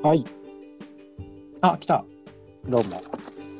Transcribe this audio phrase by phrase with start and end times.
[0.00, 0.24] はい、
[1.60, 2.04] あ、来た。
[2.68, 2.90] どうも。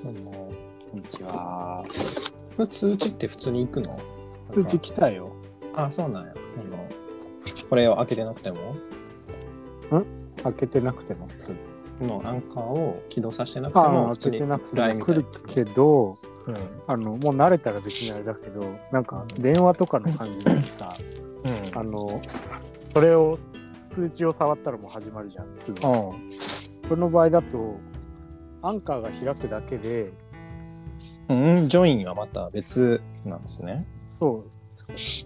[0.05, 0.53] どうも。
[0.93, 1.83] こんにちは。
[2.57, 3.99] これ通知って普通に行くの？
[4.49, 5.33] 通知来たよ。
[5.75, 6.35] あ、そうなんや。
[6.61, 6.89] あの、
[7.69, 8.77] これを開けてなくても？
[10.41, 11.27] 開けてなくても？
[11.27, 11.57] 通
[12.03, 16.15] のアンカーを起動させてなくてあも、あ、開けてなくても来るけど、
[16.47, 16.57] うん。
[16.87, 20.95] あの、もう慣れたら別にあれだけど、なんか電話とかの感じだとさ、
[21.75, 21.79] うん。
[21.81, 22.09] あの、
[22.91, 23.37] それを、
[23.99, 25.81] 通知を触ったらもう始まるじゃん、すぐ。
[25.81, 26.15] こ
[26.91, 27.77] の場合だと、
[28.63, 30.13] アンカーが開くだけで、
[31.29, 31.45] うん。
[31.45, 33.85] うん、ジョインはまた別なんですね。
[34.21, 34.45] そ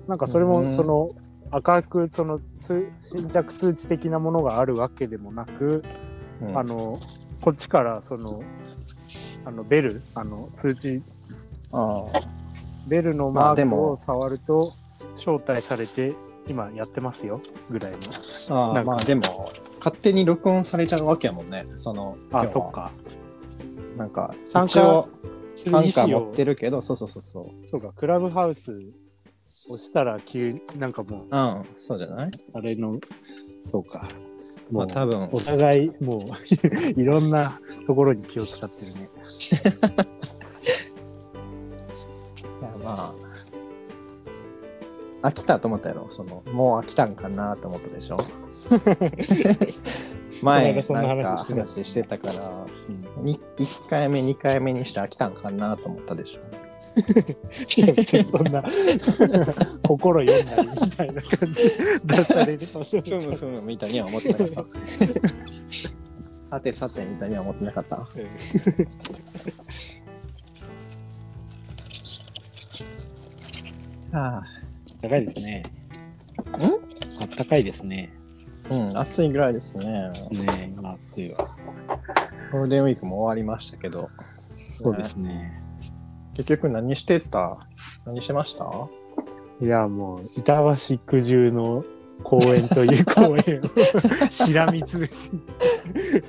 [0.07, 1.09] う、なんかそれもうんその、
[1.51, 5.85] 赤くその通新着通知的なものがあるわけでもなく、
[6.41, 6.99] うん、あの
[7.43, 8.43] こっちからその
[9.45, 11.03] あのベルあの通知
[11.73, 12.05] あ
[12.89, 14.73] ベルのマークを触ると
[15.15, 16.15] 招待されて
[16.49, 17.99] 今やってますよぐらいの。
[18.57, 21.67] ああまあでも、勝手に録音されちゃうわけやもんね。
[21.77, 22.73] その、あそっ。
[22.73, 22.91] か。
[23.97, 27.69] なんか、参加アン持ってるけど、そうそうそうそう。
[27.69, 28.73] そうかクラブハウス
[29.47, 32.31] 押したら急になんかもううん、そうじゃない？
[32.55, 32.99] あれの
[33.71, 34.05] そうか。
[34.71, 36.21] まあ多分、お互いもう
[37.01, 39.09] いろんなところに気を使ってるね。
[42.83, 43.22] まあ
[45.23, 46.07] 飽きたと思ったやろ。
[46.11, 48.19] そのもう飽きたんかなと思ったでしょ。
[50.43, 52.67] 前ななんか話してたから。
[53.19, 53.25] うん。
[53.25, 56.41] に1回目2回目にして飽きたんかなと思ったでしょ。
[57.77, 58.63] いや別にそんな
[59.87, 61.63] 心読んだりみたいな感じ。
[62.05, 64.65] 出されるとふむふむみたいには思ってなかった。
[66.51, 68.07] さてさてみたいには思ってなかった。
[74.15, 74.43] あ
[75.03, 75.63] 高いですね。
[77.21, 78.13] あったかいですね。
[78.71, 81.49] あうん暑いぐらいですねねえ、今暑いわ。
[82.53, 84.09] ゴールデンウィークも終わりましたけど
[84.57, 85.61] そうですね。
[86.35, 87.59] 結局何してた？
[88.07, 88.71] 何してました？
[89.61, 90.59] いや、もう、板
[90.89, 91.85] 橋区中の
[92.25, 93.67] 公園という公園を
[94.31, 95.11] しらみつぶし。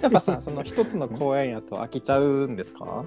[0.02, 3.06] やっぱさ、その一つの公園やと飽きちゃうんですか？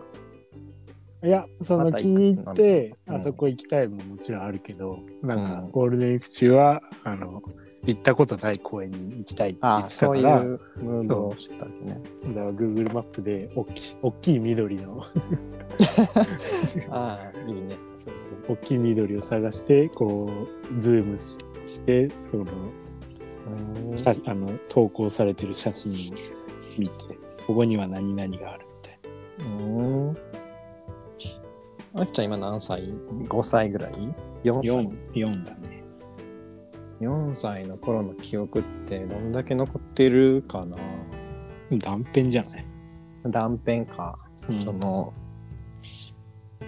[1.26, 7.42] いや、その気に入って、うんあそこ行きたいももちろんあるけど、なんかうんゴールデンウィーク中は、あの、
[7.86, 12.00] 行ったことない公園に行きたいって言ってたそうから、いうムードをしてたわけね。
[12.28, 15.02] だから Google マップで大き大きい緑の
[16.90, 17.76] ああ、いいね。
[17.96, 20.28] そうそう大きい緑を探してこ
[20.76, 22.46] うズームししてその
[23.94, 26.16] 写あの投稿されてる写真を
[26.78, 26.94] 見て
[27.46, 30.16] ここには何々があるみたいうん。
[31.98, 32.92] あきちゃん今何歳
[33.24, 33.90] ?5 歳ぐらい
[34.44, 35.82] ?4 な歳 4, 4だね
[37.00, 40.76] ?4 歳の頃の記憶ってどんだけ残ってるかな？
[41.78, 42.66] 断片じゃない、
[43.24, 44.16] 断片か。
[44.36, 45.12] その、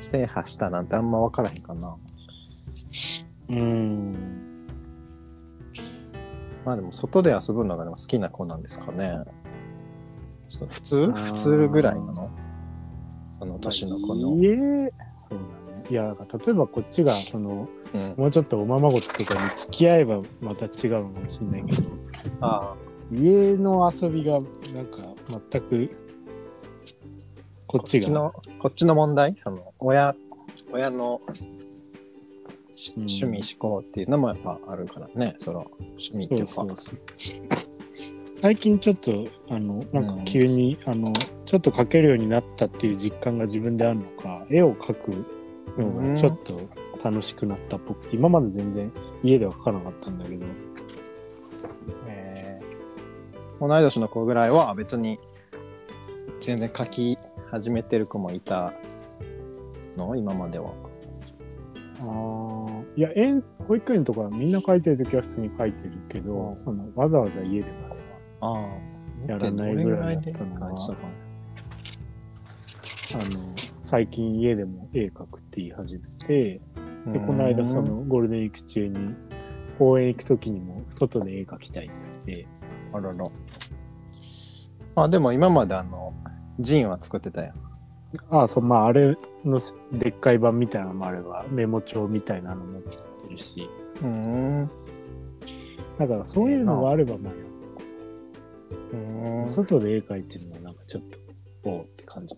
[0.00, 1.97] 制覇したなんてあんま分からへんかな。
[3.50, 4.12] うん
[6.65, 9.19] まあでも外で遊ぶのがでも好きな子なんですかね。
[10.69, 11.12] 普通？
[11.12, 12.31] 普通ぐらいなの？
[13.38, 14.37] その年の子の。
[14.37, 14.93] いえ
[15.28, 15.84] そうだね。
[15.91, 21.89] いや例えばこっちがそのうん、もうちょっとおままごととかに付き合えばまた違うのかもしれないけど
[22.43, 22.75] あ
[23.11, 25.15] 家の遊びがなんか
[25.50, 25.91] 全く
[27.67, 29.34] こっちがこっちの、こっちの問題？
[29.37, 30.15] その、親、
[30.72, 31.21] 親の
[32.75, 33.06] しうん。
[33.06, 36.47] 趣味思考っていうのもやっぱあるからね、その、趣味っていうか。
[36.47, 36.99] そうそう
[38.41, 41.12] 最近ちょっとあのなんか急に、あの
[41.44, 45.26] ちょっと描けるようになったっていう実感が自分であるのか絵を描く
[45.76, 46.60] のがちょっと
[47.03, 48.93] 楽しくなったっぽくて、今まで全然
[49.25, 50.47] 家では描かなかったんだけど。
[52.06, 52.69] えー
[53.60, 55.19] 同い年の子ぐらいは別に
[56.38, 57.19] 全然書き
[57.50, 58.72] 始めてる子もいた
[59.97, 60.15] の？
[60.15, 60.70] 今までは。
[62.00, 66.56] あーいや園保育園とかみんな描いてる時は普通に描いてるけど、うん。
[66.56, 67.99] そのわざわざ家でまでは
[68.40, 68.99] ああ。
[69.26, 70.70] やらないぐらいだったのはあ
[73.31, 76.61] の最近家でも絵描くって言い始めて
[77.06, 79.14] でこの間そのゴールデンウィーク中に
[79.79, 82.46] 公園行く時にも外で絵描きたいっつって
[82.93, 83.17] あらら。
[84.94, 86.12] まあでも今まであの、
[86.58, 87.55] ジンは作ってたやん。
[88.31, 89.61] ああそうまああれの
[89.93, 93.69] でっかい版みたいなのもあればメモ帳みたいなのも作ってるし
[94.02, 94.67] うん。
[95.99, 97.48] だからそういうのがあればまあうん
[99.49, 101.19] 外で絵描いてるのはなんかちょっと
[101.64, 102.35] おうって感じ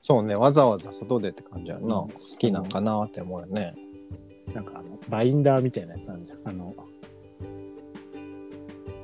[0.00, 1.80] そうね、わざわざ外でって感じやな。
[1.80, 3.74] うん好きなんかなって思うよね。
[4.54, 6.74] なんかあのバインダーみたいなやつあるじゃんあの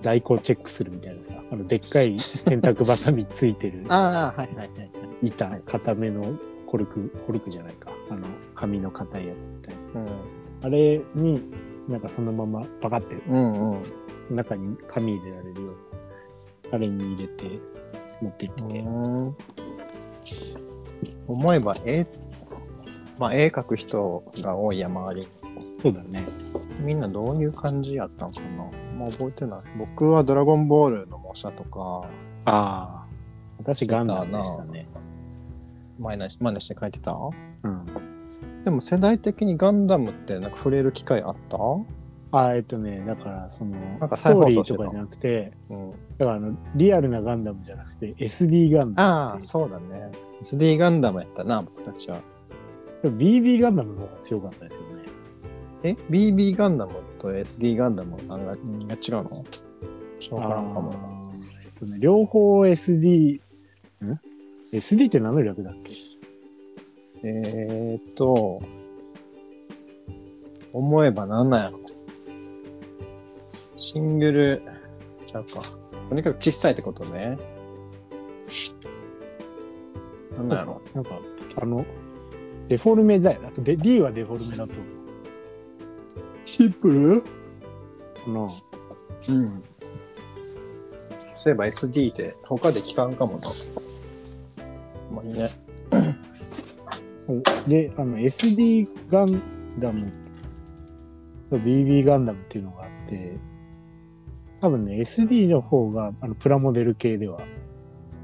[0.00, 4.90] 在庫をチェックするみたいなさあのでっかい洗濯ばさみついてる ああ、はいはいはいはい。
[5.23, 10.08] 板はい固めのコルクコルクじゃないかあの紙の硬いやつみたいなうん。
[10.62, 11.43] あれに
[11.88, 14.37] なんかそのままパカってうんうん。
[14.37, 15.92] 中に紙入れられるような
[16.72, 17.44] あれに入れて
[18.20, 18.84] 持って行って
[21.28, 22.06] 思えば絵、
[23.19, 25.20] まあ絵描く人が多いや周り。
[25.20, 25.28] に。
[25.80, 26.24] そうだね。
[26.80, 28.64] みんなどういう感じやったんかな。
[28.98, 29.60] まあ覚えてない。
[29.78, 32.08] 僕はドラゴンボールの模写とか、
[32.44, 33.06] ああ
[33.58, 34.88] 私ガンダムでしたね。
[35.98, 37.12] 真似し真似して描いてた？
[37.14, 37.86] うん。
[38.64, 41.58] でも世代的にガンダムってなんか触れる機会あった？
[42.34, 45.90] あえっとねだからそのなんかストーリー再放送してたとかじゃなくてうん。
[45.90, 50.11] だからあのリアルなガンダムじゃなくて SD ガンダムああ、そうだね。
[50.43, 52.20] SD ガンダムやったな、僕たちは。
[53.02, 54.87] でも BB ガンダムの方が強かったですよね
[55.82, 59.44] え ?BB ガンダムと SD ガンダム何が何が違うの？
[60.20, 60.90] そうからんかも。
[60.93, 63.40] あーえっとね両方 SD
[64.05, 64.20] ん
[64.73, 65.93] ？SD って何の略だっけ？
[67.25, 68.61] えーっと、
[70.73, 71.79] 思えばなんなんやろ？
[73.82, 74.62] シングル、
[75.26, 75.61] ちゃうか。
[76.08, 77.37] とにかく小さいってことね。
[80.37, 80.81] なんなんやろ。
[80.94, 81.19] なんか
[81.61, 81.84] あの
[82.69, 84.84] デフォルメだよなそうで D はデフォルメだと思う
[86.44, 87.23] シンプル？
[87.23, 87.29] か
[88.29, 88.49] なうん。
[88.49, 88.64] そ
[89.31, 93.49] ういえば SD って他で聞かんかもな。
[95.12, 95.49] まあいいね。
[97.67, 99.43] で、あの SD ガン
[99.81, 100.08] ダム
[101.50, 103.37] と BB ガンダムっていうのがあって、
[104.62, 107.41] 多分ね、SD の方があのプラモデル系では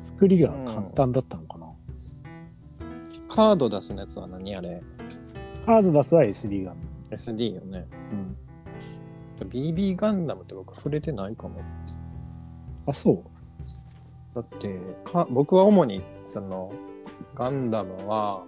[0.01, 1.67] 作りが簡単だったのかな。
[3.29, 4.81] カード出すのやつは何あれ？
[5.67, 6.77] カード出すは SD ガン
[7.11, 7.89] ?SD よね。
[9.41, 9.51] ダム。
[9.51, 11.61] BB ガンダムって僕触れてないかも。
[12.87, 13.25] あ、そう？
[14.37, 16.73] だってか僕は主にその
[17.35, 18.45] ガンダムは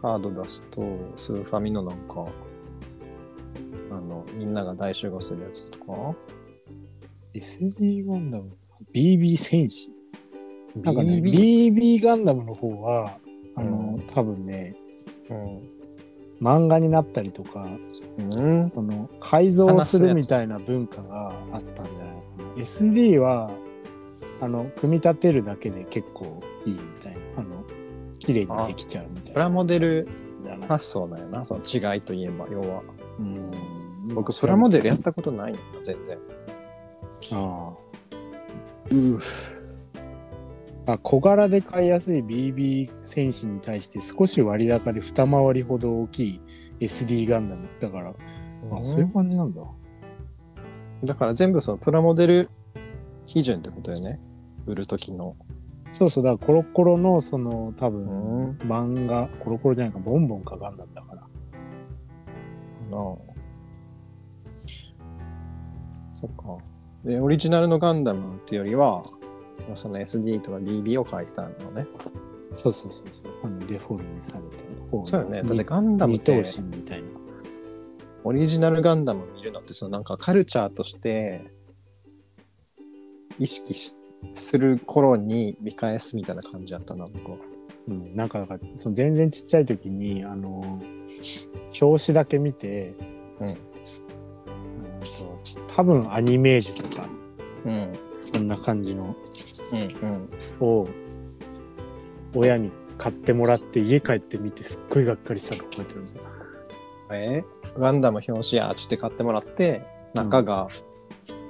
[0.00, 0.82] カード出すと
[1.14, 2.26] スーファミのなんか
[3.92, 6.16] あのみんなが大集合するやつとか？
[7.34, 8.56] SD ガンダム
[8.94, 9.90] BB 戦士。
[10.76, 13.18] なんかね、BB ガンダムの方は、
[13.56, 14.02] あの、うん。
[14.06, 14.74] 多分ね、
[15.30, 15.72] うん、
[16.40, 17.66] 漫画になったりとか、
[18.18, 22.22] うん、その改造するみたいな文化があったんじゃないか
[22.56, 22.62] な。
[22.62, 23.50] SD は
[24.40, 27.18] あの組み立てるだけで結構いいみたいな。
[27.38, 27.64] あの
[28.18, 29.32] 綺麗にできちゃうみたいな。
[29.32, 30.08] プラモデル
[30.68, 31.44] 発想だよな。
[31.44, 32.82] その違いといえば要は。
[33.18, 33.50] うん。
[34.14, 36.18] 僕プラモデルやったことないんだ全然
[37.32, 37.72] あ
[40.86, 46.40] ああ小柄で買いやすい BB 戦士に対して少し割高で二回りほど大きい
[46.80, 48.14] SD ガンダムだから、あ
[48.84, 49.62] そういう感じなんだ。
[51.04, 52.50] だから全部そのプラモデル
[53.26, 54.20] 基準ってことよね。
[54.66, 55.36] 売る時の。
[55.92, 58.58] そうそう、だからコロコロのその多う分、ん。
[58.62, 61.20] 漫画、コロコロじゃないか、ボンボンかガンダムだから。
[61.20, 63.16] なあ
[66.14, 66.71] そっか。
[67.04, 69.02] で、オリジナルのガンダムっていうよりは、
[69.74, 71.86] その SD とか DB を書いてたのね。
[72.56, 73.32] そうそうそうそう。
[73.44, 75.42] あのデフォルメされた方のそうよね。
[75.42, 77.08] だっ二てガンダムって身みたいな。
[78.24, 81.44] オリジナルガンダム見るのって、そのなんかカルチャーとして
[83.38, 83.96] 意識し
[84.34, 87.38] する頃に見返すみたいな感じだったな、僕は。
[87.88, 90.80] うん、なんかその全然ちっちゃい時にあの
[91.80, 92.94] 表紙だけ見て、
[93.40, 93.71] うん
[95.74, 97.08] 多分アニメージュとか
[97.64, 97.92] うん。
[98.20, 99.16] そんな感じの
[99.72, 100.28] うん。
[100.60, 100.88] を
[102.34, 106.12] 親に買ってもらって家帰って見てすっごいがっかりしたの覚えてるんだ
[107.14, 109.82] えーガンダム表紙や、ちょっと買ってもらって、
[110.14, 110.68] 中が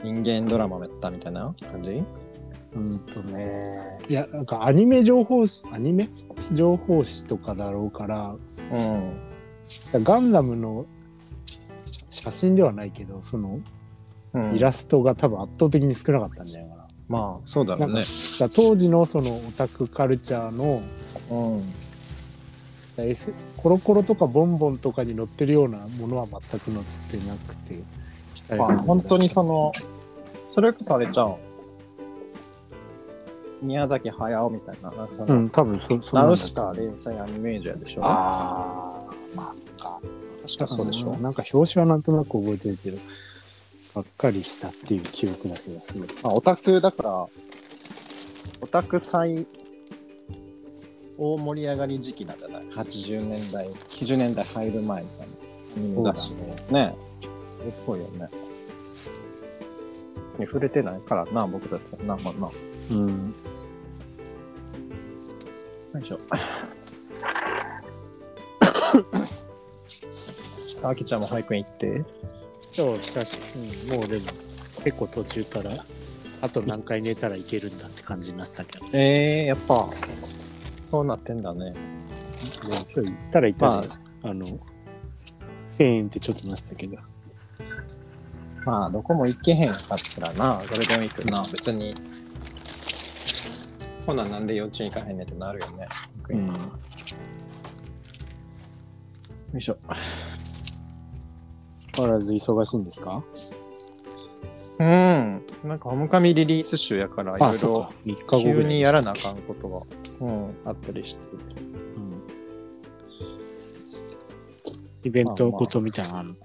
[0.02, 2.02] 人間ドラマやったみたいな感じ？
[2.75, 6.08] うんとねいやなんかアニメ情報誌アニメ
[6.52, 10.02] 情報誌とかだろうからうん。
[10.02, 10.87] ガンダムの
[12.08, 13.64] 写真ではないけどそのうん
[14.54, 16.82] イラストが多分圧倒的に少なかったんじゃないかな。
[17.08, 18.02] まあ、そうだろうね。
[18.54, 20.82] 当時のそのオタクカルチャーの
[21.30, 21.62] うん。
[22.98, 26.60] S コロコロとかボンボンとかに載ってるようなものは全く載っ
[27.10, 29.72] てなくて、まあ、本当にその、
[30.52, 31.36] それこそあれちゃう。
[33.62, 40.00] 宮崎駿みたいな、うん、多分そそナウうなんだシカ連載アニメージャーでしょああ、まあか。
[40.42, 42.98] 確かそうでしょんなんか表紙はなんとなく覚えてるけど、
[43.94, 46.06] がっかりしたっていう記憶だけがする。
[46.22, 47.28] まあ、オタクだから、オ
[48.70, 49.46] タク祭
[51.18, 55.32] 大盛り上がり時期なんじゃない ?80 年代、90年代入る前みたいな。
[55.75, 56.94] アニメ雑誌のね。
[57.58, 58.28] それっぽいよね。
[60.38, 62.50] に触れてないからな、僕たちはな、まあな。
[62.90, 63.34] うん。
[65.94, 66.18] よいしょ。
[70.82, 72.04] あきちゃんも保育園行って。
[72.75, 74.23] 今日久しぶり、うん、もうでも
[74.83, 75.85] 結構途中から、
[76.41, 78.87] あと何回寝たらいけるんだって感じになってたけど。
[78.95, 79.88] えー、やっぱ、
[80.79, 81.73] そうなってんだね。
[81.73, 81.76] で
[82.95, 83.85] 今日行ったら行ったら、
[84.25, 86.97] あ、の、フェーンってちょっとなってたけど。
[88.64, 91.95] まあ、どこも行けへんかったらな、ゴールデンウィークな、別に。
[94.07, 95.87] ほな、なんで幼稚園行かへんねんってなるよね。
[96.26, 96.55] 保育園よ
[99.59, 99.76] いしょ。
[101.96, 103.22] 変わらず忙しいんですか？
[104.78, 105.42] うん。
[105.64, 107.90] なんか、ホムカミリリース集やから、いろいろそうか。
[108.04, 109.87] 3日後ぐ急にやらなあかんこと
[110.20, 111.20] が、うん、あったりして。
[111.32, 111.42] うん
[115.04, 116.34] イベントごとみたいなのあるの？
[116.34, 116.38] い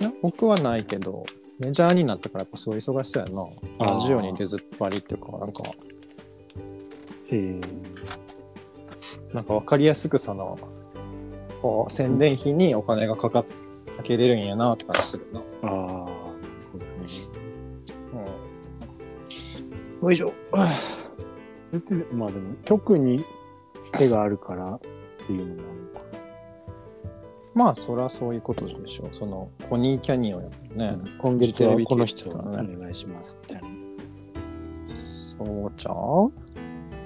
[0.00, 1.24] や、僕はないけど、
[1.60, 3.94] メジャーになったからやっぱそう忙しそうやな。
[3.94, 5.62] ラジオに出ずっぱりっていうか、なんか、
[7.30, 7.60] へえ。
[9.32, 10.58] なんかわかりやすくその、
[11.62, 13.44] こう、宣伝費にお金がかか
[14.02, 15.40] けれるんやなって感じするな。
[15.40, 15.76] ああ、なる
[16.72, 16.90] ほどね。
[20.00, 20.06] うん。
[20.06, 20.32] よいしょ。
[21.64, 23.24] それって、まあでも、局に
[23.80, 24.80] つてがあるからっ
[25.26, 26.06] ていうのもあるのか。
[27.54, 29.08] まあ、そりゃそういうことでしょう。
[29.12, 31.10] その、ポニーキャニオンやもんね。
[31.18, 33.68] 今月はこの人フジテレビ系お願いしますみたいな。
[34.94, 36.32] そうちゃう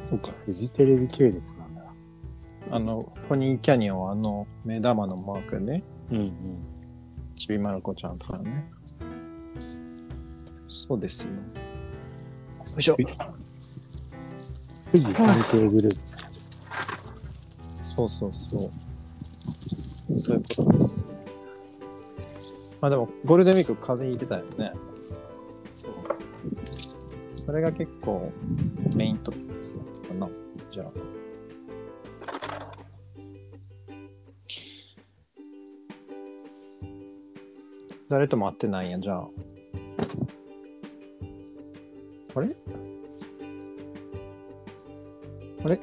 [0.04, 1.70] そうか、フジテレビ系列なんだ。
[2.73, 5.83] あの、ポニーキャニオンはあの、目玉のマークね。
[6.11, 6.35] うんうん。
[7.35, 8.71] ちびまる子ちゃんとかね。
[10.69, 11.33] そうですよ。
[11.35, 11.41] よ
[12.79, 12.97] いしょ。
[14.93, 16.21] 富士山系グループ。
[17.85, 18.71] そうそうそう。
[20.15, 21.11] そういうことです。
[22.81, 24.73] まあでも、ゴールデンウィーク風邪ひいてたよね。
[25.73, 25.93] そう。
[27.35, 28.33] それが結構
[28.95, 30.29] メイントピックスだったかな。
[30.71, 31.20] じゃあ。
[38.11, 39.29] 誰とも会ってないんや、じゃあ。
[42.35, 42.57] あれ？
[45.64, 45.81] あれ？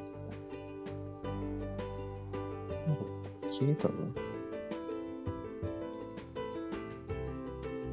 [3.48, 3.94] 消えたぞ。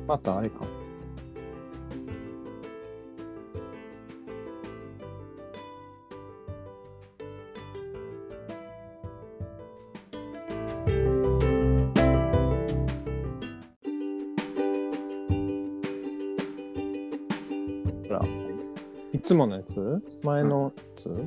[0.06, 0.66] またあれか。
[19.26, 20.02] つものやつ？
[20.24, 21.24] 前のやつ、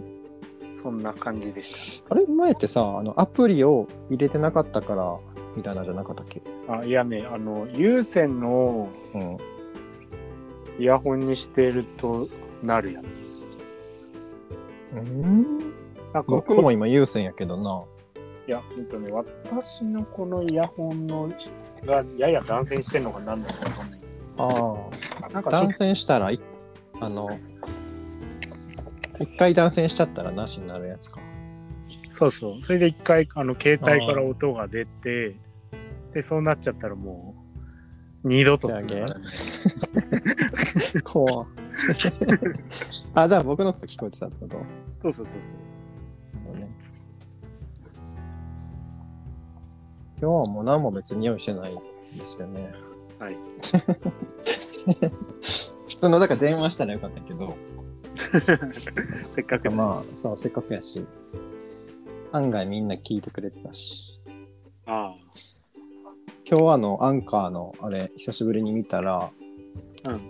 [0.83, 2.25] そんな感じでしあれ？
[2.27, 5.19] 前ってさ、あの、アプリを入れてなかったから、
[5.57, 6.41] みたいなじゃなかったっけ？
[6.67, 6.79] た。
[6.79, 9.37] あ、いやね、あの、有線のうん。
[10.81, 12.29] イヤホンにしてると
[12.63, 13.21] なるやつ。
[14.95, 15.59] うん？
[16.15, 17.83] なんか、僕も今有線やけどな。
[18.47, 21.29] いや、ほんとね、私のこのイヤホンの
[21.85, 24.01] がやや断線してんのかなんだかわかんない。
[24.37, 24.47] あ
[25.27, 25.31] あ。
[25.33, 26.41] なんかちょっ断線したらい、
[27.01, 27.29] あの、
[29.21, 31.21] 一回断線しちゃったらなしになるやつか。
[32.11, 32.63] と、そうそう。
[32.65, 35.37] それで一回、あの、携帯から音が出て、
[36.15, 37.35] で、そうなっちゃったらも
[38.25, 39.27] う、二度とするからね。
[41.05, 41.47] 怖
[43.15, 44.57] あ、じゃあ僕の声聞こえてたってこと？
[45.03, 45.41] そうそうそう
[46.47, 46.57] そう。
[46.57, 46.69] ね。
[50.21, 51.79] 今日はもう何も別に用意してないん
[52.19, 52.73] ですよね。
[53.21, 53.37] はい。
[55.89, 57.57] 普通の、だから電話したらよかったけど、
[59.19, 61.07] せっかくまあ、そう、せっかくやし、
[62.33, 64.21] 案外みんな聞いてくれてたし、
[64.87, 65.15] あ
[66.49, 69.31] 今日はあの、アンカーのあれ、久しぶりに見たら、
[70.05, 70.11] あ。
[70.11, 70.21] うん。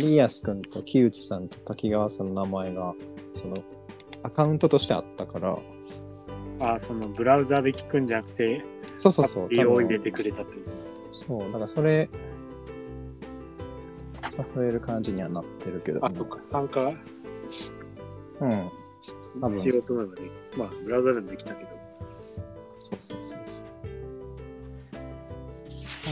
[0.00, 2.94] 有安くんと木内さんと滝川さんの名前が、
[3.34, 3.56] その、
[4.22, 5.58] アカウントとしてあったから、
[6.60, 8.64] ああ、そのブラウザで聞くんじゃなくて、
[8.96, 10.66] そうそうそう、を入れてくれたという。
[11.12, 12.08] そう、だからそれ、
[14.38, 16.38] 誘える感じにはなってるけど、あ、そっか。
[16.46, 16.92] 参加？
[18.40, 18.70] うん。
[19.40, 21.70] 多分しようと思えばで、まあ、ブラウザでもできたけど。
[22.78, 23.66] そうそうそうそう。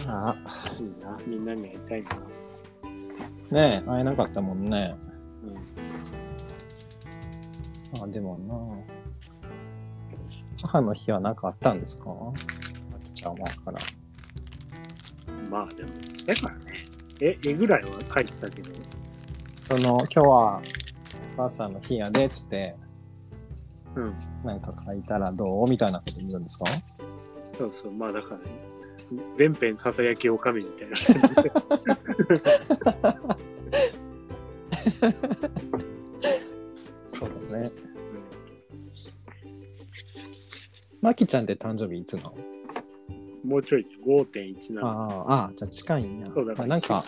[0.06, 0.34] あ
[0.80, 1.18] いいな。
[1.26, 2.10] みんなに会いたいな。
[2.12, 2.14] あ、
[3.54, 4.94] ねえ、会えなかったもんね。
[5.44, 5.48] う
[8.00, 8.02] ん。
[8.02, 8.54] あ、でもな。
[10.62, 12.10] 母の日は何かあったんですか？
[12.10, 12.32] あ
[12.98, 13.78] きちゃんはから。
[15.50, 15.88] まあ、でも、
[16.26, 16.59] だからね。
[17.22, 18.70] え、絵ぐらいは書いてたけど、
[19.60, 20.62] その、今日は、
[21.34, 22.74] お母さんの日やで、つって、
[23.94, 24.14] うん。
[24.44, 26.66] なんか書いたらどうみたいなこと言うんですか？
[27.58, 27.92] そうそう。
[27.92, 28.44] まあ、だからね。
[29.36, 31.52] 全編ささやきおかみみたいな感じで。
[37.08, 37.72] そうだね。
[41.02, 42.34] まきちゃんって誕生日いつなの？
[43.50, 45.26] もうちょい5.1なの。
[45.28, 46.26] ああ、じゃあ近いんや。
[46.26, 47.04] そうだからあなんか、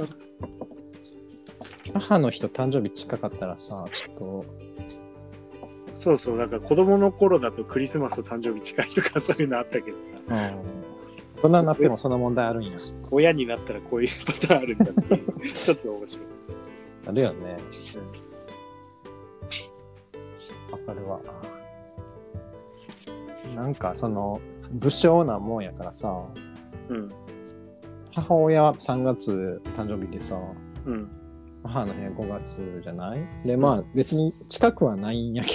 [1.94, 4.44] 母の日と誕生日近かったらさ、ちょっと、
[5.94, 9.96] そうそう、だから子供の頃だとクリスマスと誕生日近いとかそういうのあったけど
[10.26, 11.40] さ、うん。
[11.40, 12.72] そんなになってもその問題あるんや。
[13.12, 16.26] 親になったらこういうパターンあるんだっていう、 ちょっと面白い。
[17.06, 17.56] あるよね。
[20.72, 21.20] わかるわ。
[23.54, 24.40] なんかその、
[24.72, 26.18] 武将なもんやからさ、
[26.88, 27.08] うん。
[28.12, 30.38] 母親は3月誕生日でさ、
[30.86, 31.10] うん。
[31.64, 33.20] 母の日は5月じゃない？
[33.44, 35.50] で、まあ別に近くはないんやけ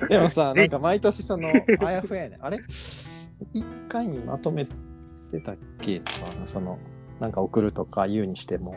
[0.00, 0.08] ど。
[0.08, 1.48] でもさ、なんか毎年その、
[1.84, 2.44] あやふややねん。
[2.44, 2.58] あれ？
[3.52, 4.72] 一回にまとめて
[5.42, 6.78] たっけとか、その、
[7.20, 8.74] なんか送るとか言うにしても、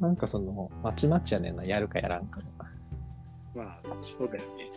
[0.00, 2.40] なんかその、まちまちやねんな、やるかやらんか
[3.54, 4.67] まあ、そうだよね。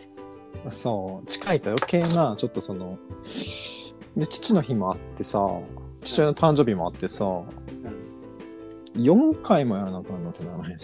[0.68, 2.98] そう、近いと余計な、ちょっとその、
[4.16, 5.40] で、父の日もあってさ、
[6.04, 9.02] 父親の誕生日もあってさ、うん。
[9.02, 10.76] 4回もやらなあかんのってならへん。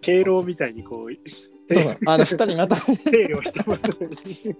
[0.00, 2.76] 敬老みたいにこう、そう、あの、 二人また。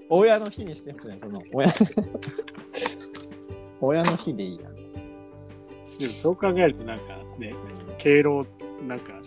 [0.08, 1.68] 親の日にしてほしいね、その、親。
[3.80, 4.74] 親の日でいいやん。
[4.74, 7.52] でもそう考えるとなんかね、
[7.98, 8.46] 敬老、
[8.86, 9.20] なんか、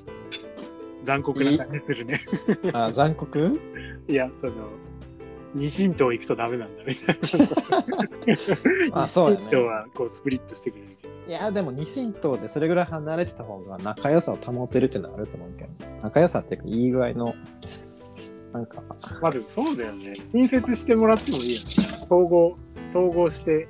[1.05, 2.21] 残酷な感じするね。
[2.73, 3.59] あ、残酷？
[4.07, 4.53] いや、その、
[5.53, 7.15] 二神道行くとダメなんだみたい
[8.91, 9.01] な。
[9.03, 9.67] あ、そうや二神道ね。
[9.67, 11.13] はこうスプリットしてくれるけど。
[11.27, 15.69] いや、でも二神道でそれぐらい離れてた方が仲良さを保てるっていうのはあると思うけど、
[16.01, 17.33] 仲良さっていうか、いい具合の、
[18.51, 18.83] なんか、
[19.21, 20.13] まあでもそうだよね。
[20.31, 22.05] 近接してもらってもいいよね。
[22.05, 22.57] 統合、
[22.89, 23.67] 統合して、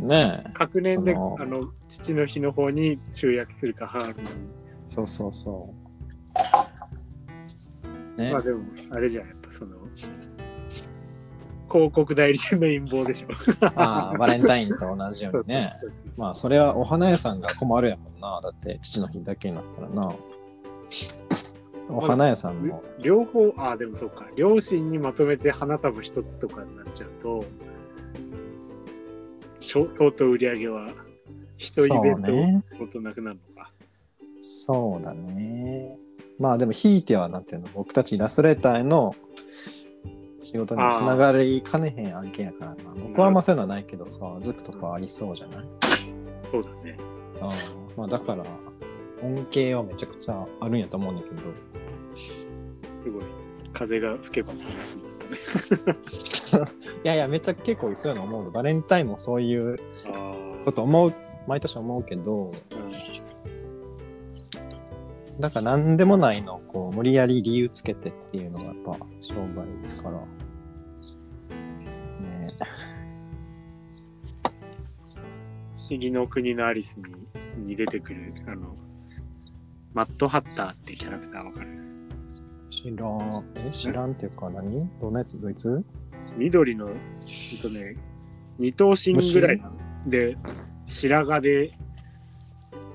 [0.00, 0.50] ねえ。
[0.54, 4.14] 各年で、あの、父の日の方に集約するか、母の。
[4.88, 5.81] そうそうそう。
[8.16, 9.76] ねまあでも、あれじゃん、やっぱその、
[11.70, 13.28] 広告代理店の陰謀でしょ。
[13.74, 15.72] ああ、バレンタインと同じようにね。
[15.80, 18.40] そうそうそうまあ、それはお花屋さんが困るやもんな。
[18.42, 20.14] だって、父の日だけになったらな。
[21.88, 22.82] お花屋さんも。
[23.00, 24.26] 両方、ああ、でもそうか。
[24.36, 27.44] 両親にまとめて花束一つとかになっちゃうと、
[29.60, 30.88] 相当売り上げは、
[31.56, 33.72] 一イベントそうねことなくなるのか。
[34.40, 35.96] そうだね。
[36.38, 39.14] まあでも、ひいてはなんていうの、僕たちイラストレーターへの
[40.40, 42.76] 仕事につながりかねへん案件やからな。
[43.08, 45.64] 僕はあんまそういうのはないけどさ、ズクとかありそうじゃない？
[46.50, 46.96] そうだね。
[47.36, 47.96] うん。
[47.96, 48.44] まあだから、
[49.22, 51.42] 恩恵はめちゃくちゃあるんやと思うんだけど。
[52.16, 52.44] す
[53.10, 53.22] ごい。
[53.72, 55.12] 風が吹けばの話になっ
[56.50, 56.66] たね。
[57.04, 58.50] いやいや、めっちゃ結構そういうの思う。
[58.50, 60.64] バレンタインもそういうああ。
[60.64, 61.14] こと思う、
[61.46, 62.52] 毎年思うけど、うん
[65.40, 70.12] だから何でもないのをこう無理やり理由つけてっていうのがやっぱ商売ですから。
[70.12, 70.26] ね
[75.76, 78.74] 不思議の国のアリスにに出てくる、あの、
[79.92, 81.68] マットハッターってキャラクターわかる？
[82.70, 83.44] 知らん。
[83.56, 84.88] え、知らんっていうか何？
[85.00, 85.38] どんなやつ？
[85.38, 85.84] ドイツ？
[86.38, 86.96] 緑の、えっ
[87.60, 87.96] とね、
[88.58, 89.62] 二頭身ぐらい
[90.06, 90.38] で、
[90.86, 91.78] 白髪で、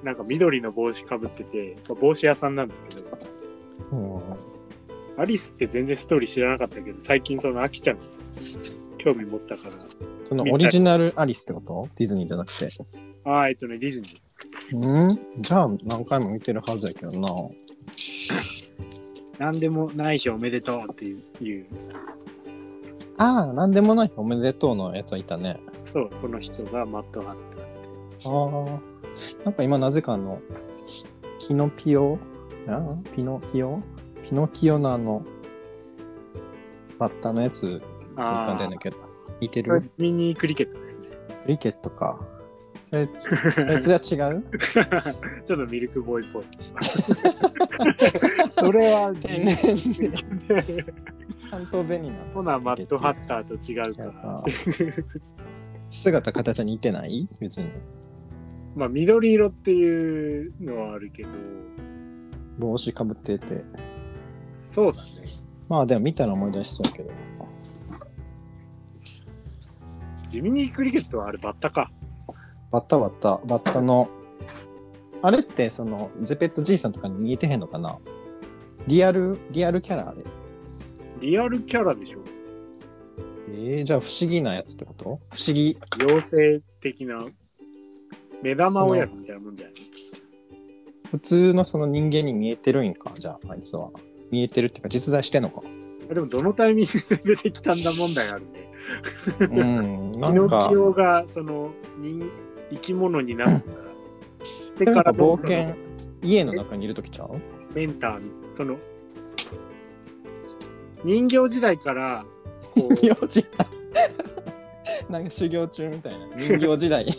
[0.07, 3.17] なんか緑の帽子かぶってて、まあ帽子屋さんなんだけど、
[3.91, 4.21] うん。
[5.21, 8.09] アリスって全然ストーリー知らなかったけど、最近そのアキちゃんがさ、
[8.97, 9.73] 興味持ったから、
[10.23, 11.89] そのオリジナルアリスってこと？
[11.97, 12.69] ディズニーじゃなくて。
[13.25, 14.19] ああ、えっとね、ディズニー。
[14.71, 15.41] うん？
[15.41, 17.27] じゃあ何回も見てるはずやけどな。
[19.39, 21.65] なんでもない日おめでとうっていう、いう
[23.17, 25.59] ああ、なんでもないおめでとうのやつはいたね。
[25.85, 27.35] そう、その人がマットハッ
[28.21, 28.71] ター。
[28.71, 28.79] ああ。
[29.45, 30.41] なんか今なぜかあの、
[31.39, 32.17] キノピオ？
[32.67, 32.89] あ？
[33.15, 33.81] ピノキオ？
[34.23, 35.23] ピノキオのあの、
[36.99, 37.81] バッタのやつ
[38.15, 38.97] 浮かんでんだけど。
[39.39, 39.81] 似てる？
[39.97, 41.17] ミニクリケットですね。
[41.43, 42.19] クリケットか。
[42.83, 43.39] それ、 そい
[43.79, 44.43] つは違う？
[45.45, 46.43] ちょっとミルクボーイっぽい。
[48.57, 49.55] それは天然
[50.47, 50.85] で
[51.51, 54.03] 関東弁になっほな、マットハッターと違うか。
[54.03, 54.43] らら。
[55.89, 57.27] 姿形は似てない？
[57.39, 57.69] 別に。
[58.77, 61.29] まあ、緑色っていうのはあるけど、
[62.59, 63.63] 帽子かぶってて。
[64.53, 65.09] そうだね。
[65.67, 67.09] まあでも見たら思い出しそうやけど。
[70.29, 71.91] ジミニークリケットはあれバッタか。
[72.69, 74.09] バッタバッタ、バッタの、
[75.23, 77.97] あれってその、ゼペットじいさんとかに見えてへんのかな？
[78.85, 80.23] リアル、リアルキャラあれ。
[81.19, 82.19] リアルキャラでしょ
[83.49, 85.03] えー、じゃあ不思議なやつってこと？
[85.03, 85.09] 不
[85.47, 85.79] 思議。
[85.99, 86.21] 妖
[86.59, 87.23] 精的な
[88.41, 89.75] 目玉親父みたいなもんじゃない？
[91.11, 93.13] 普通のその人間に見えてるんか？
[93.17, 93.89] じゃあ、あいつは。
[94.29, 95.61] 見えてるっていうか、実在してんのか？
[96.09, 98.69] あでもどのタイミングで出てきたんだ問題あるね。
[99.39, 102.29] うん、なピノんかキ、オがその人
[102.71, 105.75] 生き物になったでなんかからの冒険、
[106.21, 107.39] 家の中にいるときちゃう？
[107.73, 108.21] メンター
[108.55, 108.77] その
[111.03, 112.25] 人形時代から
[112.75, 113.67] こう人形時代。
[115.09, 116.27] なんか修行中みたいな。
[116.35, 117.05] 人形時代。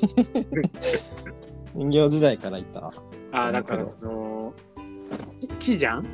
[1.74, 2.90] 人形時代からいた。
[3.32, 4.54] あだからその
[5.58, 6.06] 木じゃん？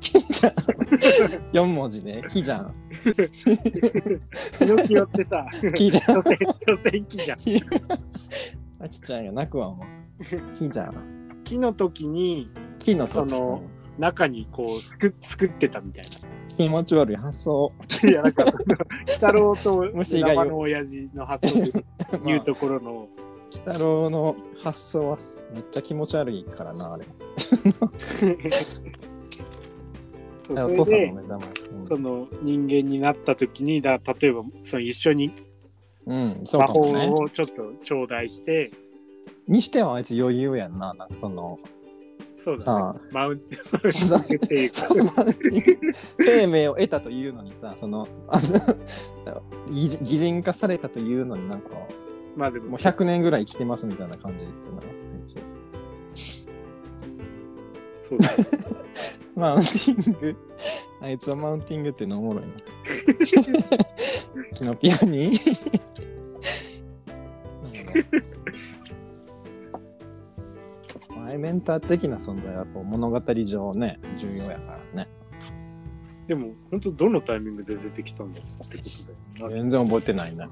[0.00, 0.54] 木じゃん。
[1.52, 2.74] 4文字で、木じゃん。
[4.58, 6.02] ピノキオってさ木じゃん。
[6.04, 7.38] 所詮所詮木じゃん
[8.80, 9.84] あきちゃんが泣くわ、も
[10.20, 10.56] う。
[10.56, 11.40] 木じゃん。
[11.44, 13.62] 木の時に木の時その
[13.98, 16.04] 中にこう作作ってたみたい
[16.56, 17.72] 気持ち悪い発想。
[18.02, 21.84] ないやなんかその鬼太郎と虫がよ生の親父の発想で
[22.24, 23.08] 言うところの、鬼
[23.64, 27.04] 太郎の発想はすめっちゃ気持ち悪いからな、あれ。
[30.46, 31.40] そうあお父さんの目玉。
[31.82, 35.32] その人間になった時にだ例えばその一緒に
[36.06, 37.16] うん、うん、そう魔かもね法。
[37.16, 38.70] をちょっと頂戴して、
[39.48, 41.58] にしてはあいつ余裕やんな、なんかその、
[42.44, 43.00] そうださね。
[43.10, 43.62] マウンテンっ
[44.38, 44.70] ていう
[46.18, 48.42] 生命を得たというのにさ、その、あの
[49.70, 51.70] 擬人化されたというのになんか、
[52.36, 52.72] まあでも。
[52.72, 54.34] もう100年ぐらい生きてますみたいな感
[55.26, 55.42] じで。
[58.02, 58.34] そうだね。
[59.34, 60.36] マウンティング、
[61.00, 62.50] あいつはマウンティングってのおもろいな。
[64.52, 65.32] キノピアに？
[71.38, 75.08] メンター的な存在はこう物語上ね、重要やからね。
[76.26, 79.56] でも本当どのタイミングで出てきたんだってことだよな。
[79.56, 80.46] 全然覚えてないね。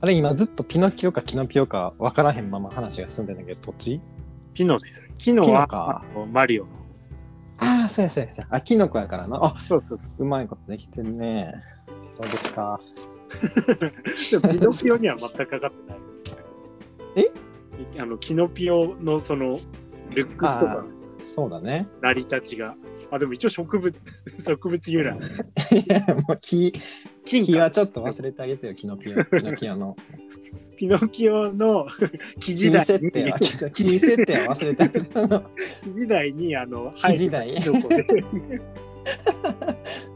[0.00, 4.00] あれ今ずっとピノキオかキノピオか分からへんまま話が進んでんだけど、どっち？
[4.54, 5.10] キノです。
[5.18, 6.70] キノはかマリオの。
[7.58, 8.48] ああ、そうやそうやそうや。
[8.50, 9.42] あ、キノコやからな。
[9.42, 10.22] あ、そうそうそう。
[10.22, 11.54] うまいことできてんね。
[12.02, 12.80] そうですか。
[13.80, 15.98] でもピノピオには全くかかってない。
[17.16, 17.45] え？
[17.98, 19.58] あのキノピオのその
[20.10, 20.84] ルックスとか
[21.22, 21.88] そうだね。
[22.00, 22.76] 成り立ちが。
[23.10, 23.94] あ、でも一応植物、
[24.38, 25.16] 植物由来。
[25.16, 26.72] いや、もう木、
[27.24, 29.24] 木はちょっと忘れてあげてよ、キノピオ。
[29.26, 29.96] ピノキオの。
[30.76, 31.86] ピノキオの
[32.38, 35.06] 木時木代設定は、に、木設定は忘れてあげて。
[35.84, 37.54] 木時代にあの、木時代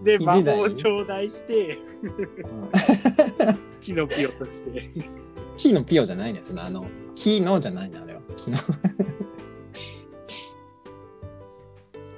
[0.05, 0.19] で。
[0.19, 1.79] で、魔法を頂戴して、
[3.81, 4.89] キノピオとして。
[5.61, 8.21] 木のピオじゃないねそのあの、木のじゃないねあれは。
[8.35, 8.57] 木の。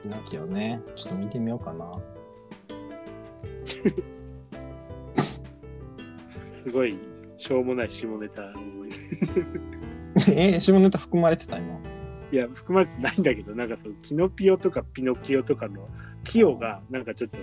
[0.04, 0.80] ピノキオね。
[0.94, 1.98] ちょっと見てみようかな。
[6.62, 6.96] すごい、
[7.36, 8.90] しょうもない下ネタを思い
[10.30, 11.80] え、下ネタ含まれてた今。
[12.30, 15.88] いや、含まれてないんだけど、なんかその、キノピオとかピノキオとかの、
[16.22, 17.38] キオが、なんかちょっと、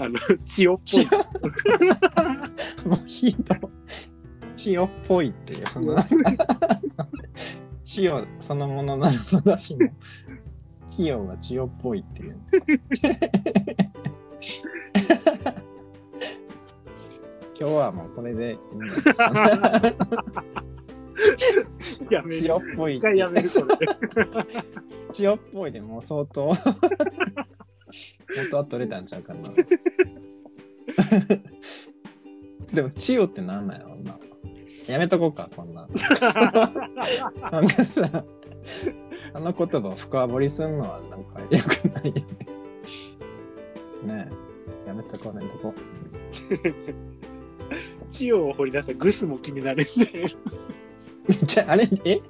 [0.00, 1.06] あの、血をっぽい。
[2.90, 3.75] もうヒート。
[4.56, 5.96] 千代っぽいっていう、その、
[7.84, 9.88] 千代そのものなのだしも、
[10.90, 12.40] 器用が千代っぽいっていう。
[17.58, 18.86] 今日はもうこれでいいんだ
[22.10, 22.32] やめる。
[22.32, 23.86] 千代っぽい一回やめる、それで。
[25.12, 26.54] 千代っぽいでもう相当
[28.36, 29.48] 元は取れたんちゃうかな
[32.72, 34.18] でも千代ってなんなんやろうな
[34.88, 35.84] やめとこうかこんな。
[35.86, 38.24] んなんかさ
[39.34, 42.22] あの言葉を深掘りすんのはなんか良くないよね。
[44.04, 44.28] ね
[44.86, 45.74] えやめとこうねとこ
[48.10, 50.26] 血を掘り出したグスも気になるんで。
[51.44, 52.20] じゃああれえ？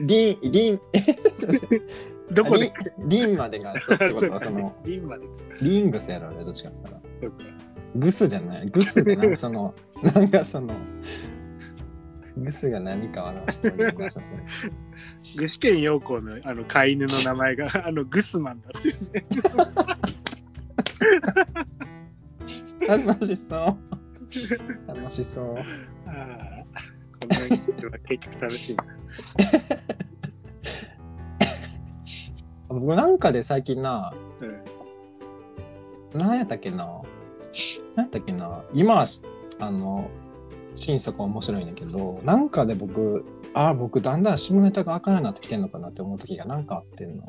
[0.00, 1.00] リンリンえ？
[2.32, 2.72] どこで？
[2.98, 4.30] リンリンまでがそうってこと？
[4.30, 5.24] はその リンまで。
[5.62, 7.00] リングスやろうねどっちかっつったら。
[7.94, 8.66] グスじゃない。
[8.68, 10.74] グスでなんかその、なんかその、
[12.36, 14.42] グスが何か表してる気がさせる。
[15.36, 19.26] 具志堅用高のあの飼い犬の名前があのグスマンだっていうね。
[23.06, 23.76] 楽しそう。
[24.86, 25.58] 楽しそう。
[26.06, 26.14] ああ、
[27.20, 28.84] こんなには結局楽しいな。
[32.68, 36.84] 僕なんかで最近な、うん、何やったっけな。
[37.94, 38.62] 何やったっけな。
[38.74, 39.06] 今は、
[39.60, 40.10] あの、
[40.76, 47.24] 新作面白いんだけど、なんかで僕、ああ、僕だんだん下ネタがあかんようになってきてんのかなって思う時がなんかあってんの。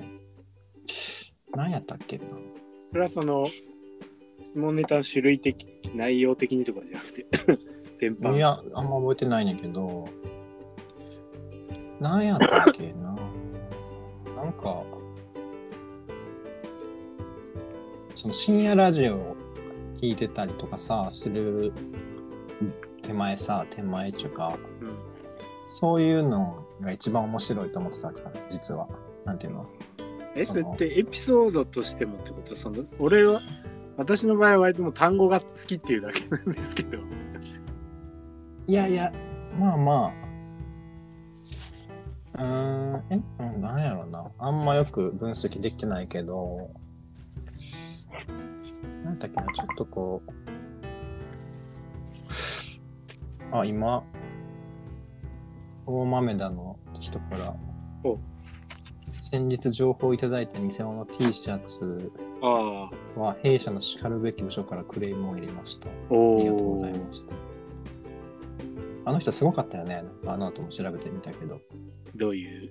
[1.55, 2.25] 何やったっけな。
[2.91, 3.45] それはその、
[4.43, 7.25] 質問ネタの種類的、内容的にとかじゃなくて、
[7.97, 8.35] 全般。
[8.35, 10.07] いや、あんま覚えてないねんけど、
[11.99, 13.15] 何やったっけな。
[14.35, 14.83] なんか、
[18.13, 19.35] その深夜ラジオを
[20.01, 21.71] 聞いてたりとかさ、する
[23.07, 24.91] 手前さ、手前っていうか、うん
[25.69, 28.87] そういうのが一番面白いと思ってたから、実は。
[29.25, 29.65] なんていうの？
[30.33, 32.55] え、それってエピソードとしてもってこと？
[32.55, 33.41] その、俺は、
[33.97, 36.99] 私の場合は割ともう単語が好きっていうだけなんですけど。
[38.67, 39.11] いやいや、
[39.59, 40.13] まあま
[42.35, 42.41] あ。
[42.41, 44.31] うーん、え、うん、なんやろな。
[44.37, 46.69] あんまよく分析できてないけど、
[49.03, 50.31] なんだっけな、ちょっとこう、
[53.51, 54.03] あ、今、
[55.85, 57.55] 大豆田の人から
[58.03, 58.19] お、
[59.19, 65.87] 先日情報をいただいた偽物 T シャツああ、は弊社のしかるべき部署からクレームを入れました。
[66.09, 67.33] おありがとうございーました。
[69.05, 70.03] あの人すごかったよね。
[70.25, 71.61] あの後も調べてみたけど。
[72.15, 72.69] どういう？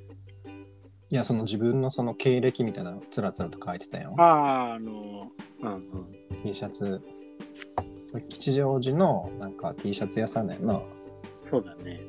[1.09, 4.23] いや、その自分のその経歴みたいなのつらつらと書いてたよあ。
[4.23, 5.31] あ、あの、
[5.63, 5.83] うんうん。
[6.43, 7.01] T シャツ。
[8.21, 10.81] 吉祥寺のなんか T シャツ屋さんだよな。
[11.41, 12.01] そうだね。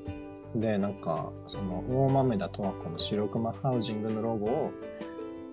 [0.56, 4.72] で、なんか、その大豆田とはこの白熊ハウジングのロゴを、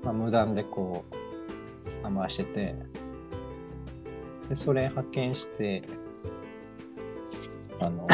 [0.03, 2.75] まあ、無断でこう、回してて、
[4.49, 5.83] で、それ派遣して、
[7.81, 8.07] あの、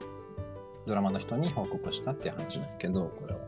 [0.86, 3.40] ドラマの人に報告したっていう話なんやけど、これは。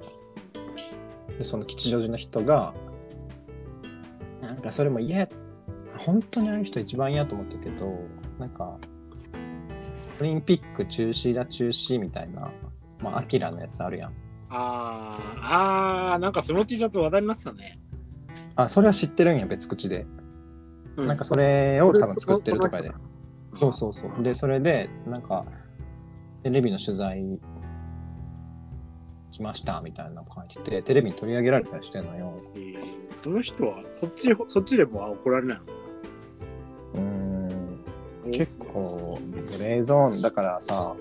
[1.39, 2.75] で、その吉祥寺の人が、
[4.41, 5.29] なんかそれも嫌や、
[5.99, 7.99] 本当にああいう人一番嫌と思ったけど、
[8.39, 8.79] なんか、
[10.21, 12.51] オリンピック中止だ中止みたいな、
[13.01, 14.13] まあ、アキラのやつあるやん。
[14.49, 17.79] ああ、ああ、なんかその T シャツ話題になってたね。
[18.55, 20.07] あ、それは知ってるんや、別口で。
[20.97, 22.91] うなんかそれを多分作ってるとかで。
[23.55, 24.23] そうそそうそう。
[24.23, 25.45] で、それで、なんか、
[26.43, 27.41] テレビの取材
[29.33, 32.35] 来ましたみたいなの書いてて、テレビに取り上げられたりしてんのよ。
[32.55, 35.65] えーその人はそっち、そっちでも怒られないの？
[38.33, 40.97] 結構、グレーゾーンだからさ、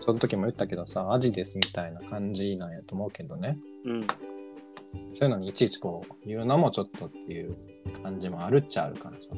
[0.00, 3.58] その時も言ったけどさ、アジですみたいな感じなんやと思うけどね。
[3.84, 4.06] うん。
[5.12, 7.56] そういうのにいちいちこう言うのもちょっとっていう
[8.02, 9.30] 感じもあるっちゃあるからさ。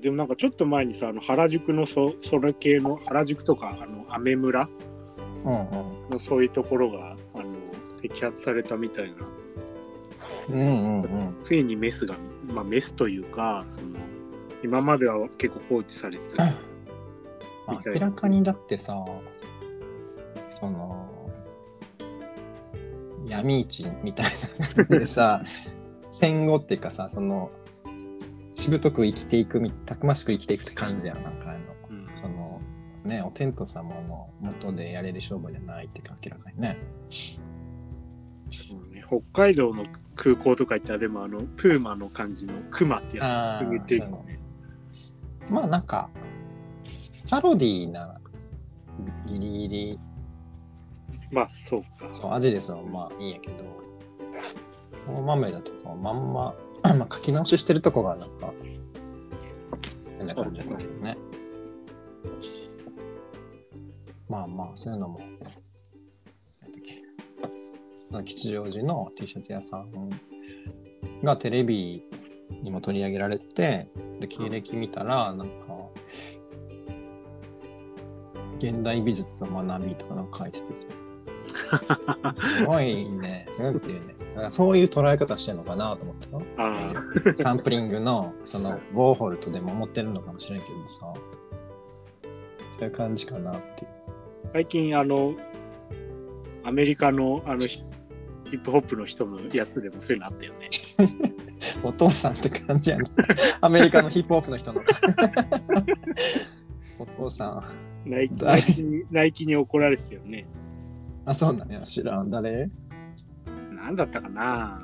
[0.00, 4.68] でもなんかちょっと前にさ、あの原宿のそそれ系の、原宿とか、あの、アメ村。
[5.44, 7.44] のそういうところが、あの、
[8.02, 9.14] 摘発されたみたいな。
[10.50, 11.36] うんうんうん。
[11.40, 12.14] ついにメスが、
[12.46, 13.96] まあメスというか、その、
[14.64, 16.54] 今までは結構放置されてた。
[17.86, 18.94] 明らかにだってさ、
[20.48, 21.30] その、
[23.26, 24.26] 闇市みたい
[24.58, 25.44] な感じでさ、
[26.10, 27.50] 戦後っていうかさ、その、
[28.54, 31.58] しぶとく生きていくみ、たくましく生きていくって感じやん、なんかあの、
[31.90, 32.62] うんその、
[33.04, 36.78] ね、お天道様の元でやれる商売じゃないってか明らかにね。
[38.90, 44.43] ね北海道の空港とか行ったら、でもあの、プーマの感じのクマってやつ、言っていくね。
[45.50, 46.10] まあなんか、
[47.28, 48.20] パロディーな、
[49.26, 50.00] ギリギリ、
[51.32, 52.08] まあ、そうか。
[52.12, 53.64] そう、味ですのまあいいんやけど、
[55.06, 58.52] 大豆だとかまんま、 まあ書き直ししてるとこがなんか、
[60.18, 61.16] 変な感じだけどね。
[64.28, 65.20] まあまあ、そういうのも、
[68.24, 69.90] 吉祥寺の T シャツ屋さん
[71.22, 72.02] がテレビ
[72.62, 73.88] にも取り上げられてて、
[74.24, 75.54] で、経歴見たら、なんか、
[78.58, 80.88] 現代美術を学びとかなんか書いててさ、
[82.58, 84.14] すごいね、すごいっていうね。
[84.30, 86.42] だからそういう捉え方してるのかなと思ったよ。
[86.56, 86.92] あ
[87.36, 91.12] サンプリングの、その、ウォーホルとでも思ってるのかもしれんけどさ、
[92.70, 93.90] そういう感じかなっていう。
[94.52, 95.34] 最近、あの、
[96.62, 97.82] アメリカのあのヒ
[98.50, 100.70] ヒップホップの人のやつでもそういうのあったよね。
[101.84, 103.04] お父さんって感じやな。
[103.60, 104.80] アメリカのヒップホップの人の。
[106.98, 107.46] お父さ
[108.06, 108.10] ん。
[108.10, 110.46] ナイキナ誰イキにナイキに怒られてたよね。
[111.26, 111.80] あ、そうなんや。
[111.82, 112.30] 知らん。
[112.30, 112.68] 誰？
[113.72, 114.80] なんだったかな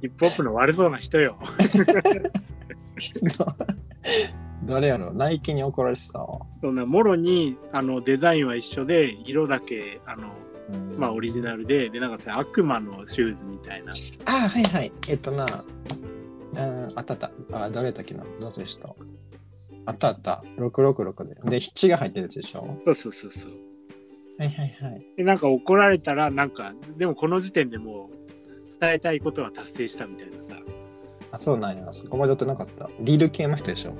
[0.00, 1.36] ヒップホップの悪そうな人よ。
[4.64, 5.12] 誰やろ？
[5.12, 6.18] ナイキに怒られてた？
[6.20, 6.40] わ。
[6.60, 10.51] そんなもろにあのデザインは一緒で色だけあの、うん
[10.98, 13.92] まあ、オリジナルででなんかさ悪魔のシューズみたいな
[14.26, 14.92] あ、はいはい。
[15.10, 17.30] えっとな、うんあったあった。
[17.52, 18.94] あ、誰だっけなどうでした
[19.86, 20.44] あったあった。
[20.58, 21.50] 666で。
[21.50, 22.78] で、ヒッチが入ってるやつでしょ？
[22.84, 23.52] そうそうそうそう
[24.38, 25.06] はいはいはい。
[25.16, 30.56] でなんか怒られたらなんかでもこの時点でもう伝えたいことは達成したみたいなさ。
[31.32, 31.90] あ、そうなんや。
[31.90, 32.88] そこまでとなかった。
[33.00, 33.94] リール系の人でしょ。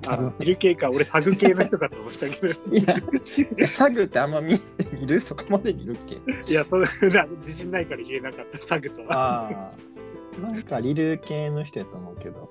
[0.00, 2.48] 多 あ分、いる系か、俺サグ系の人かと思ったけど。
[2.74, 2.82] い
[3.58, 4.54] や、サグってあんま見
[5.00, 5.20] 見る？
[5.20, 5.96] そこまで見るっ
[6.46, 6.50] け？
[6.50, 9.42] いや、それな自信ないから言えなかった、サグとは。
[9.44, 9.72] ああ。
[10.40, 12.50] なんかリル系の人やと思うけど。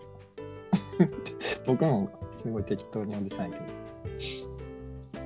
[1.65, 3.79] 僕もすごい適当におじさんやけど。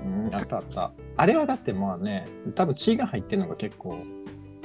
[0.06, 0.92] うん、あったあった。
[1.18, 3.94] あれはだってまあね、多分血が入ってるのが結構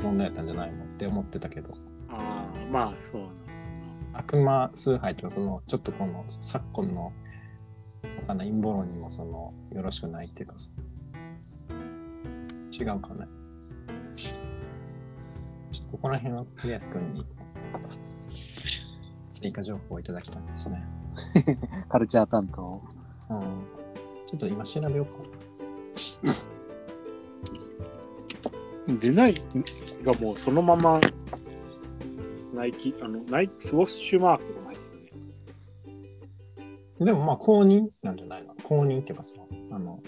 [0.03, 0.85] 問題やったんじゃないの？
[0.85, 1.75] って思ってたけど。
[2.11, 3.23] ああ、まあそう
[4.21, 7.13] 悪魔崇拝とか、その、ちょっとこの昨今の、わ
[8.27, 10.71] かんない陰謀論にもその、よろしくないっていうかさ。
[12.73, 13.27] 違うかね。
[14.17, 17.25] ちょっとここら辺はクリアス君に
[19.33, 20.85] 追加情報をいただきたいですね。
[21.89, 22.83] カルチャー担当。
[23.31, 23.41] うん。
[23.43, 25.13] ちょっと今調べようか。
[29.01, 31.01] デザインがもうそのまま、
[32.61, 36.67] ナイキ、あの、ナイキ、スウォッシュマークとかも入ってるよ
[37.01, 37.07] ね。
[37.07, 38.55] でもまあ公認なんじゃないの？
[38.63, 39.37] 公認っていうかさ、
[39.71, 40.03] あの、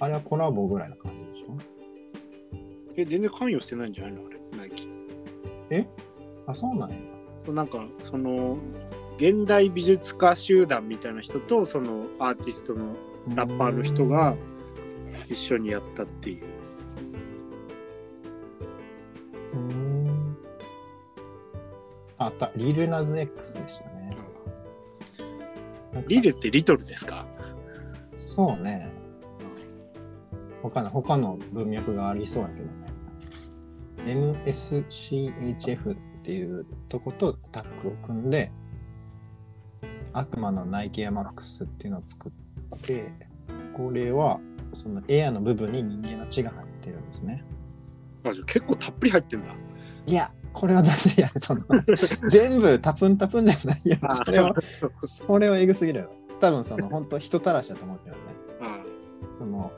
[0.00, 1.56] あれはコラボぐらいな感じでしょ？
[2.96, 4.26] え、全然関与してないんじゃないの？
[4.26, 4.88] あれ、ナイキ。
[6.48, 6.96] あ、そうなんや。
[7.52, 8.58] なんか、その、
[9.16, 12.96] 現代美術家集団みたいな人と、そのアーティストの
[13.36, 14.34] ラッパーの人が
[15.28, 16.51] 一緒にやったっていう。
[22.22, 22.50] ああった。
[22.56, 24.16] リルナズ X でしたね。
[26.08, 27.26] リルってリトルですか？
[28.16, 28.90] そうね。
[30.62, 34.36] 他の、他の文脈がありそうやけどね。
[34.46, 38.50] MSCHF っていうとことタッグを組んで、
[40.12, 42.30] 悪魔のナイキアマックスっていうのを作
[42.76, 43.12] って、
[43.76, 44.40] これは
[44.72, 47.44] そのエアの部分に人間の血が入ってるんですね。
[48.24, 49.52] あじゃあ結構たっぷり入ってんだ。
[50.06, 51.62] いや、これはだって、いや、その、
[52.28, 53.98] 全部タプンタプンじゃないよ。
[54.12, 54.54] それは、
[55.00, 56.12] それはエグすぎるよ。
[56.40, 58.22] 多分その、本当人たらしだと思うけどね。
[58.60, 58.78] あ
[59.36, 59.72] その、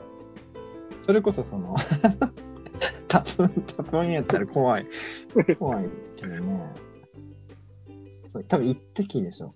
[1.01, 1.75] それこそその、
[3.07, 4.85] タプンタプンやったら怖い。
[5.57, 5.85] 怖い
[6.17, 6.73] けどね。
[8.27, 9.47] そう、多分一滴でしょ。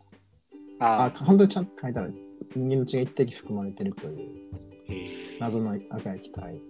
[0.80, 2.10] ああ、本当にちゃんと書いたら、
[2.56, 4.50] 人間の血が一滴含まれてるという
[4.88, 6.62] えー謎の赤い液体。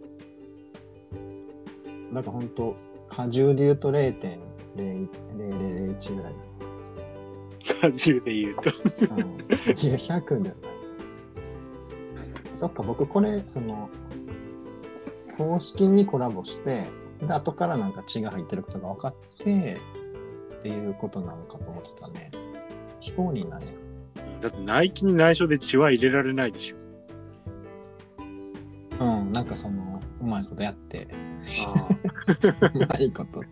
[2.11, 2.75] なんか本当、
[3.09, 6.33] 荷重で言うと0.0001ぐらい。
[7.81, 8.71] 果汁で言うと。
[9.15, 9.21] うん、
[9.73, 10.69] 100ではない。
[12.53, 13.89] そっか、僕これ、その、
[15.37, 16.87] 公式にコラボして、
[17.19, 19.77] で、後からなんか血が入ってることが分かって、
[20.59, 22.31] っていうことなのかと思ってたね。
[22.99, 23.73] 非公認だね。
[24.41, 26.75] だってナイキに内緒で血は入れられないでしょ。
[28.99, 31.15] うん、なんかその、うまいことやって、あ
[32.73, 33.39] うまいこと。
[33.39, 33.45] うん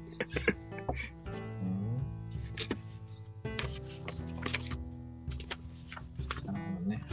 [6.45, 7.03] なるほどね。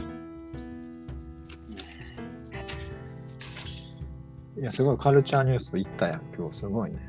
[4.57, 6.99] いや、すごいカルチャーニュースいったやん、今日すごいね。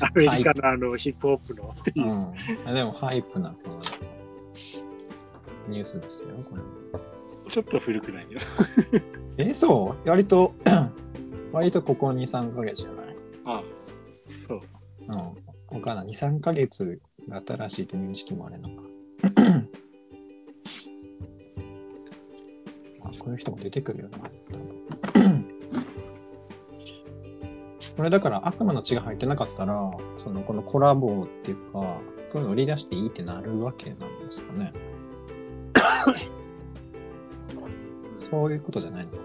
[0.00, 2.04] アメリカのあのヒップホップのうう。
[2.04, 2.34] ん。
[2.66, 3.80] あでも、ハイプな、この、
[5.68, 6.62] ニュースですよ、これ。
[7.48, 8.38] ちょっと古くないよ。
[9.38, 10.08] え、そう？
[10.08, 10.54] 割と、
[11.52, 13.06] 割とここ2、3ヶ月じゃない？
[13.44, 13.62] ああ
[14.48, 14.60] そう。
[15.08, 15.14] うん。
[15.16, 15.32] わ
[15.82, 16.08] かんない。
[16.08, 18.82] 2、3ヶ月が新しいという認識もあれなのか。
[23.02, 24.18] あこういう人も出てくるよな。
[27.96, 31.98] これだから悪魔の血が入ってなかったら、そのこのコラボっていうか、
[32.32, 34.72] そういうの売り出していいってなるわけなんですかね。
[38.30, 39.18] そういうことじゃないのか。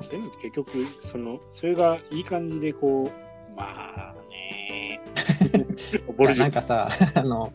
[0.00, 0.70] まあ、でも結局、
[1.02, 5.00] その、それがいい感じでこう、まあね。
[6.38, 7.52] なんかさ、 あの、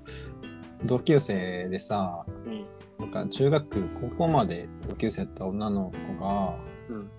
[0.84, 2.66] 同級生でさ、うん。
[3.00, 6.58] なんか中学高校まで同級生だった女の子が、
[6.90, 7.12] うん。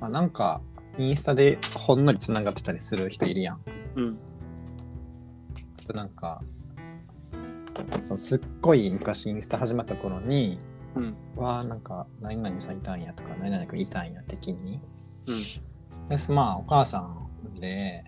[0.00, 0.60] まあ、なんか
[0.98, 3.60] インスタでほんのり繋がってたりする人いるやん。
[3.96, 4.18] うん。
[5.94, 6.42] なんか、
[8.00, 10.58] そうすっごい昔インスタ始まった頃に、
[10.94, 11.16] うん。
[11.36, 14.80] わあなんか何々さんいたんやとか何々くんいたんや的に。
[15.26, 16.16] うん。
[16.16, 17.28] でまあお母さん
[17.60, 18.04] で、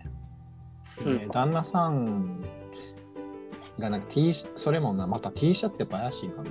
[1.05, 2.25] うんで旦那さん
[3.77, 6.49] がなんか T シャそれもなまた T シャツってやっぱ怪しいかな。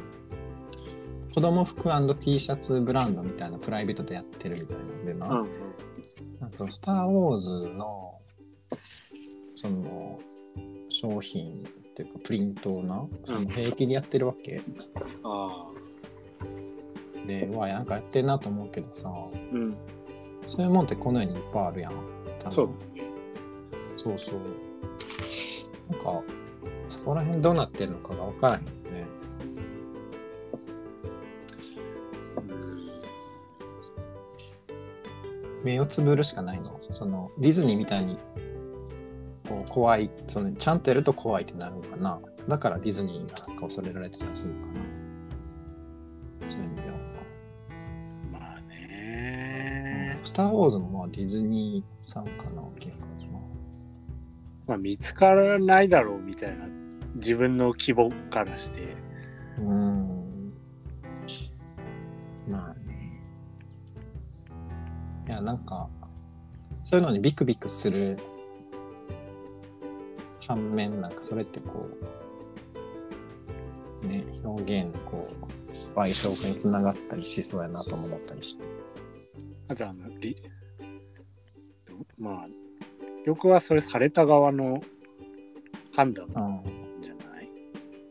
[1.35, 5.27] 子供服 &T シャツブランドみたいなプライベートでやってるみたいなんでな。
[5.27, 5.49] うん。
[6.41, 8.21] なんかそのスター・ウォーズの
[9.57, 10.21] その
[10.89, 11.55] 商品っ
[11.97, 14.61] ていうかプリントをな、その平気でやってるわけ。
[15.25, 15.74] ああ。
[17.27, 19.11] で、うわ、なんかやってんなと思うけどさ、
[19.53, 19.77] うん。
[20.47, 21.93] そういうもんってこの世にいっぱいあるやん。
[22.51, 22.71] そう。
[23.97, 24.41] そうそう。
[25.91, 26.23] なんか、
[26.89, 29.07] そこら辺どうなってるのかが分からへんよね。
[35.63, 36.79] 目をつぶるしかないの。
[36.91, 38.19] その、ディズニーみたいに、
[39.49, 42.21] こう、怖い、その、ちゃんとやると怖いってなるのかな。
[42.49, 44.81] だからディズニーがなんか恐れられてたりするのかな。
[46.51, 46.94] そういう意味では。
[50.25, 53.15] スター・ウォーズもまあディズニーさんかな、結構な。
[54.67, 56.67] まあ見つからないだろうみたいな
[57.17, 58.83] 自分の規模からして。
[59.59, 60.53] うーん。
[62.49, 63.21] まあね。
[65.29, 65.89] いや、なんか、
[66.83, 68.19] そういうのにビクビクする
[70.47, 71.89] 反面、なんかそれってこ
[74.03, 75.35] う、ね、表現のこう、
[75.99, 78.65] 賠償につながったりしそうやなとも思ったりして。
[79.75, 80.37] あとあの、り
[82.17, 82.47] まあ、
[83.27, 84.81] 曲はそれされた側の
[85.93, 86.63] 判断なん。
[87.01, 87.51] じゃない？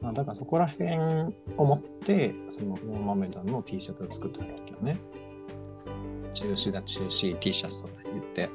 [0.01, 0.91] まあ、だからそこら辺
[1.55, 4.97] をもって、そのノーマメダの T シャツを作ってあるわけよね。
[6.33, 8.49] 中止だ中止 T シャツとか言って。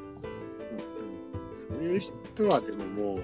[1.50, 2.14] そういう人
[2.48, 2.84] はでも
[3.14, 3.20] も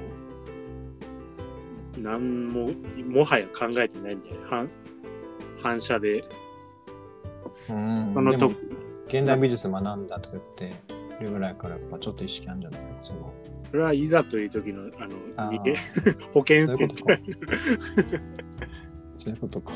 [1.98, 2.70] う、なんも、
[3.06, 4.40] もはや考えてないんじゃない？
[4.48, 4.70] 反
[5.62, 6.24] 反射で、
[7.68, 8.14] うん。
[8.14, 8.50] そのと
[9.14, 10.74] 現代美術学んだとか言って
[11.20, 13.32] るぐらいからやっぱちょっと意識あるんじゃないその
[13.70, 15.60] それはいざという時の、あの、あー。
[15.60, 15.76] 逃げ
[16.32, 16.88] 保険そういう。
[16.88, 17.18] ことか
[19.16, 19.72] そういうことか。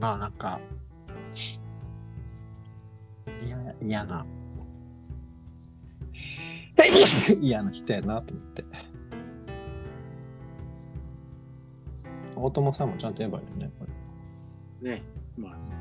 [0.00, 0.60] まあなんか
[3.82, 4.26] 嫌な。
[7.40, 8.64] 嫌な人やなと思って。
[12.36, 13.86] 大友さんもちゃんと言えばいいよねこ
[14.82, 14.96] れ。
[14.96, 15.02] ね。
[15.36, 15.77] まあ、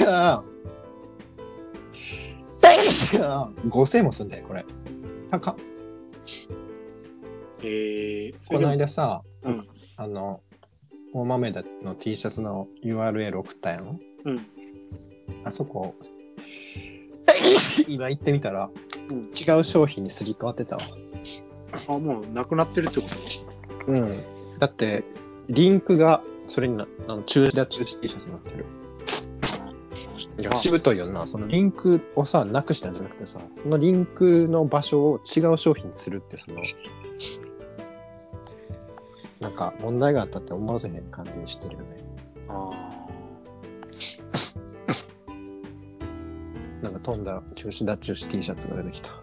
[0.00, 0.44] ション
[2.60, 4.64] テンション !5000 もすんだよ、これ。
[5.30, 5.56] 高っ。
[7.62, 10.40] えー、そこの間さ、うんあの、
[11.12, 14.00] 大豆田の T シャツの URL 送ったやん。
[14.24, 14.40] うん。
[15.44, 15.94] あそこ、
[17.86, 18.70] 今行ってみたら、
[19.10, 20.82] うん違う商品にすり替わってたわ。
[21.88, 23.06] あ、もうなくなってるってこ
[23.86, 23.92] と？
[23.92, 24.06] うん。
[24.58, 25.04] だって、
[25.48, 28.64] リンクがそれにな、あの中止だ中止 T シャツになってる。
[30.38, 31.26] いや、しぶといよな。
[31.26, 36.58] そのリンクをさ、なくしたんじゃなくてさ、そのリンクの場所を違う商品にするって、その、
[39.40, 41.86] なんか問題があったって思わせへん感じにしてるよね。
[42.48, 42.70] あ
[46.82, 49.08] なんか飛んだ中止だ中止 T シャツが出てきた。
[49.08, 49.22] あ、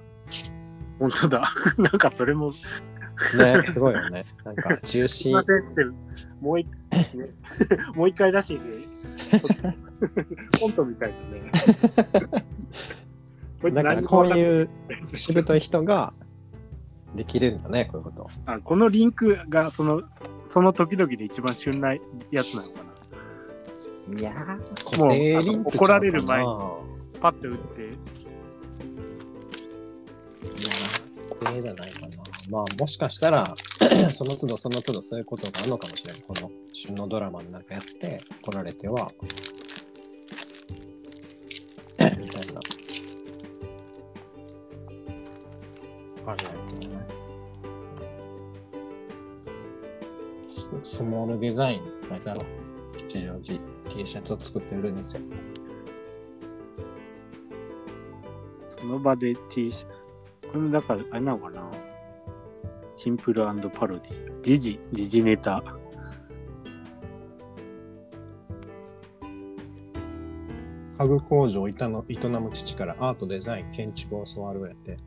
[0.99, 1.51] 本当だ。
[1.78, 2.68] なんかそれも、す
[3.38, 4.24] ね、すごいよね。
[4.43, 5.34] なんか中い止
[6.41, 6.72] もう一、ね、
[7.95, 8.69] もう一回出してきて、
[10.59, 11.51] コントみたいだね。
[13.61, 14.69] こいつだから何もこういう
[15.13, 16.13] うしぶとい人が
[17.15, 18.27] できるんだね、こういうこと。
[18.45, 20.03] あこのリンクがその、
[20.47, 21.93] その時々で一番旬な
[22.31, 22.83] やつなのか
[24.11, 24.19] な。
[24.19, 26.45] いやー、もう怒られる前に
[27.19, 32.17] パッと打って、いやー、固定じゃないかな。
[32.49, 33.43] まあ、もしかしたら、
[34.09, 36.21] その都度その都度そういうことがあるのかもしれない。
[36.21, 36.49] この
[36.80, 39.28] 旬のドラマの中やって、来られては、み
[41.97, 42.17] たいな。
[46.28, 47.07] あれやけどね。
[50.47, 52.45] ススモールデザイン書いてあるわ
[52.95, 53.59] 吉祥寺
[53.95, 55.23] T シャツを作って売るんですよ。
[58.78, 61.71] その場で T シャツ、これもだから、あれなのかな。
[62.95, 64.41] シンプルパロディ。
[64.43, 65.63] 時事、時事ネタ。
[70.97, 74.97] 家具工場を営の営む父からアート、デザイン、建築を教わるやって。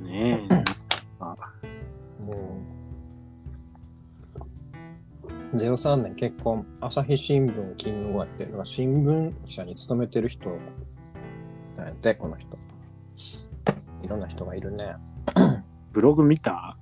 [0.00, 0.64] ねえ。
[1.18, 1.34] あ
[2.22, 2.58] も
[5.52, 10.50] う、03年結婚、朝日新聞勤務後やって、だから新聞社に勤めてる人
[11.78, 12.58] なんやって、この人。
[14.02, 14.94] いろんな人がいるね。
[15.92, 16.76] ブログ見た？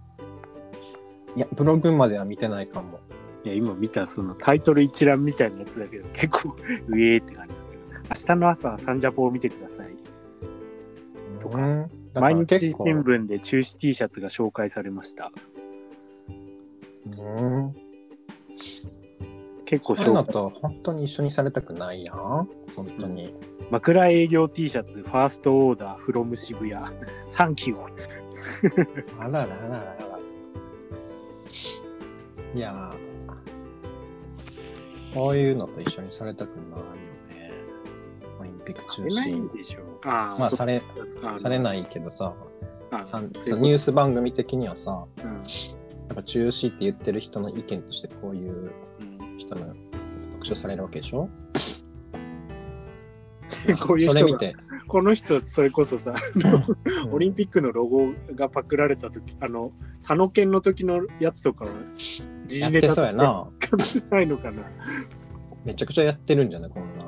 [1.37, 2.99] いや、ブログまでは見てないかも。
[3.45, 6.57] いや、今見たそのタイトル一覧みたいなやつだけど、結構、
[6.89, 7.68] うえーって感じだ。
[8.09, 9.89] 明日の朝はサンジャポを見てください。
[11.41, 11.83] とかうん
[12.13, 15.31] だから毎日新聞で中止 T シャツが紹介されました。
[17.07, 17.75] うん。
[19.65, 20.25] 結構そういうの。
[20.25, 22.17] と本当に一緒にされたくないやん。
[22.75, 23.35] 本当に。
[23.71, 26.75] 枕営業 T シャツ、ファーストオーダー、フロム渋谷。
[27.27, 27.85] サンキュー。
[29.21, 29.99] あららららら。
[32.55, 33.09] いやー
[35.15, 37.08] そういうのと一緒にされたくない
[38.75, 39.57] ク中出ないん止。
[39.57, 40.83] でしょあまあ、され、
[41.25, 42.35] あされないけどさ、
[42.93, 45.43] ニュース番組的にはさ、うん
[46.09, 49.75] やっぱ中止って言ってる人の意見としてこういううん人の
[50.33, 51.29] 特集されるわけでしょ？
[53.87, 54.21] こういう人が。
[54.21, 54.55] それ見て、
[54.87, 56.15] この人それこそさ
[57.05, 57.13] うん。
[57.13, 63.47] オリンピックのロゴがパクられた時あの佐野県の時のやつとかは時事ネタそうやな。
[64.11, 64.63] ないのかな。
[65.65, 66.71] めちゃくちゃやってるんじゃない？
[66.71, 67.05] こんな。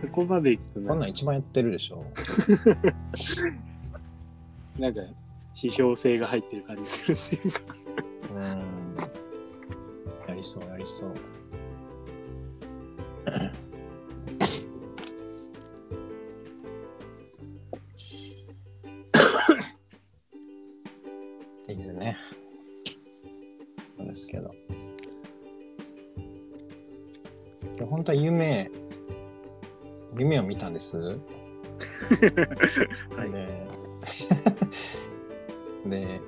[0.00, 2.04] そこまでいくとこんななん一番やってるでしょ。
[4.78, 5.00] なんか
[5.54, 7.60] 批評性が入ってる感じするっていうか
[8.34, 8.96] うん。
[10.26, 11.14] やりそう、やりそう。
[21.68, 22.16] いいですね。
[23.98, 24.54] そうですけど。
[27.86, 28.70] 本当は夢、
[30.16, 30.98] 夢を見たんです。
[33.16, 33.66] はいで、
[35.86, 36.20] で、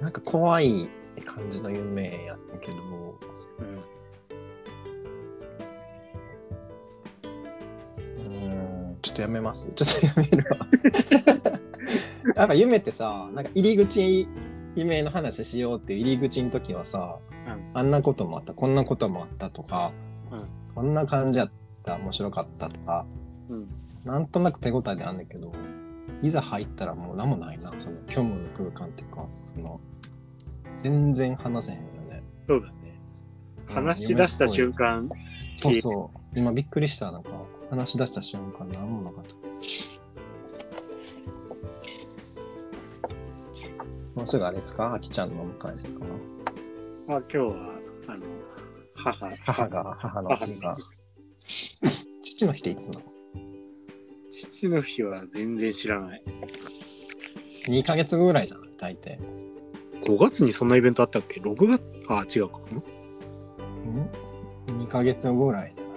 [0.00, 0.88] なんか怖い
[1.24, 2.74] 感じの夢やったけど、
[8.18, 8.28] うー
[8.92, 9.70] ん、ちょっとやめます。
[9.74, 10.66] ちょっとやめるわ。
[12.36, 14.28] やっぱ夢ってさ、なんか入り口、
[14.74, 17.29] 夢の話しようっていう入り口の時はさ、うん
[17.72, 19.92] あんなこともあった、こんなこともあったとか、
[20.30, 20.44] うん。
[20.74, 21.50] こんな感じやっ
[21.84, 23.06] た、面白かったとか、
[23.48, 23.68] うん。
[24.04, 25.52] なんとなく手応えであんだけど、
[26.22, 29.80] いざ入ったらもう何もないな、その虚無の空間っていうか、その、
[30.82, 32.22] 全然話せへんよね。
[32.48, 32.72] そうだね。
[33.66, 35.08] 話し出した瞬間
[35.56, 36.38] そうそう。
[36.38, 37.12] 今びっくりした。
[37.12, 37.30] なんか、
[37.70, 39.36] 話し出した瞬間何もなかった。
[44.16, 44.92] もうすぐあれですか？
[44.94, 46.04] あきちゃんのお迎えですか？
[47.10, 47.54] まあ今日は
[48.06, 48.24] あの
[48.94, 50.60] 母母が、母の母日。
[50.60, 50.76] が。
[52.22, 53.06] 父の日っていつなの？
[54.30, 56.22] 父の日は全然知らない
[57.66, 59.18] ?2 ヶ月後ぐらいじゃない大抵。
[60.04, 61.98] 5月にそんなイベントあったっけ？6月？
[62.08, 62.58] あ違うか。
[62.58, 62.60] ん
[64.78, 65.96] ?2 ヶ月後ぐらいじゃな。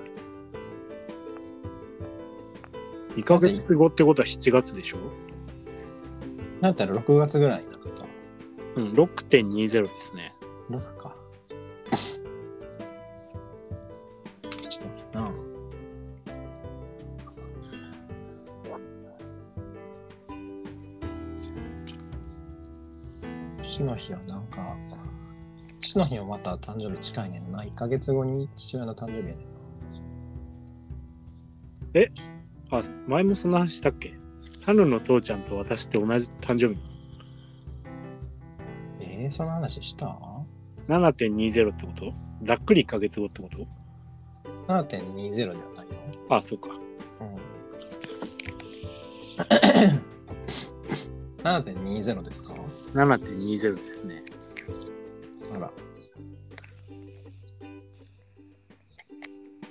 [3.17, 4.97] い2ヶ月後ってことは7月でしょ？
[6.59, 8.07] なんたら6月ぐらいなかった。
[8.77, 10.32] うん6.20ですね
[10.69, 11.15] ?6 か。
[14.49, 15.31] 父の日な。
[23.61, 24.77] 父の日はなんか、
[25.79, 27.63] 父の日はまた誕生日近いねんな。
[27.63, 29.43] 1ヶ月後に父親の誕生日やねんな。
[32.71, 34.13] あ前もそんな話したっけ？
[34.65, 36.79] タヌの父ちゃんと私って同じ誕生日
[38.99, 40.17] えー、その話した？
[40.87, 42.13] 7.20ってこと？
[42.43, 43.65] ざっくり1ヶ月後ってこと
[44.67, 45.65] ?7.20 ではないよ。
[46.29, 47.37] あそうかうん。
[51.43, 52.63] 7.20ですか
[52.93, 54.23] ？7.20ですね
[55.55, 55.71] あら。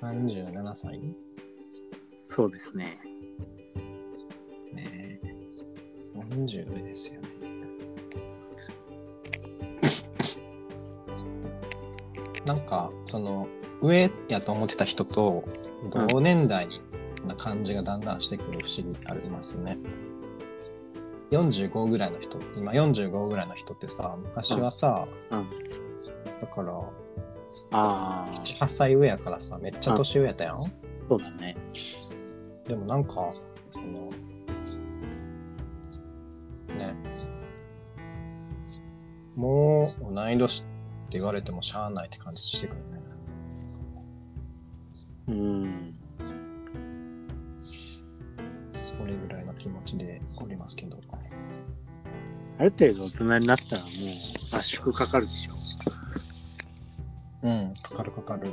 [0.00, 1.00] 37歳？
[2.18, 3.00] そうですね
[4.72, 5.34] ねえ。
[6.14, 7.21] 40上ですよ
[12.44, 13.46] なんか、その、
[13.80, 15.44] 上やと思ってた人と、
[16.08, 16.80] 同年代に
[17.26, 19.78] な感じがだんだんしてくる不思議ありますね。
[21.30, 25.38] 45ぐらいの人、今45ぐらいの人ってさ、昔はさ、うん。
[25.38, 25.46] うん。
[26.40, 26.72] だから、
[27.72, 30.56] ああ7、8歳上やからさ、めっちゃ年上やったやん？
[31.08, 31.56] そうだね。
[32.66, 33.28] でもなんか、
[33.72, 34.10] その、
[36.78, 36.94] ね、
[39.34, 40.66] もう同い年
[41.12, 42.82] って言われてもしゃあないって感じしてくるね。
[45.28, 45.94] うん
[48.74, 50.96] それぐらいの気持ちでおりますけど。
[52.58, 55.52] ある程度大人になったらもう圧縮かかるでしょ
[57.42, 58.48] うん、かかるかかる。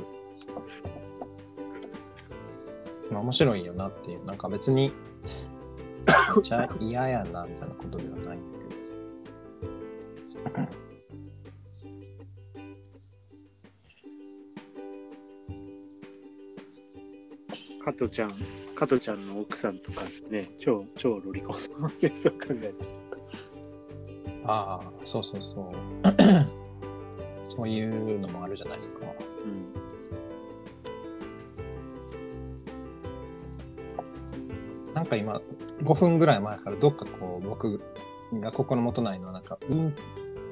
[3.10, 4.92] まあ面白いよなっていう、なんか別に、
[6.36, 8.38] めっちゃ嫌やなみたいなことではない
[18.00, 18.32] トちゃん
[18.74, 21.72] 加トちゃんの奥さんとかね超超ロリコンそう
[22.32, 22.74] 考えて
[24.46, 25.64] ああ、そうそうそう。
[27.44, 29.00] そういうのもあるじゃないですか。
[29.44, 29.70] うん
[34.94, 35.40] なんか今、
[35.82, 37.80] 5分ぐらい前からどっかこう、僕
[38.34, 39.94] が心もとないのは、なんか、うん、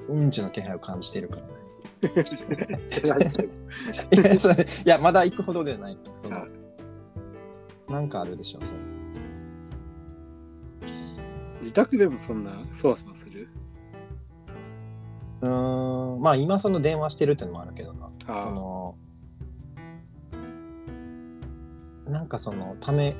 [0.09, 1.49] うんちの気配を感じてるからね。
[4.87, 5.99] いや、まだ行くほどではない。
[6.17, 6.47] その、
[7.89, 8.79] なんかあるでしょ、その。
[11.61, 13.49] 自宅でもそんなそわそわする？
[15.43, 18.11] うーん、まあ今その電話してるってのもあるけどな。
[18.27, 18.95] そあの、
[22.07, 23.17] なんかその、ため、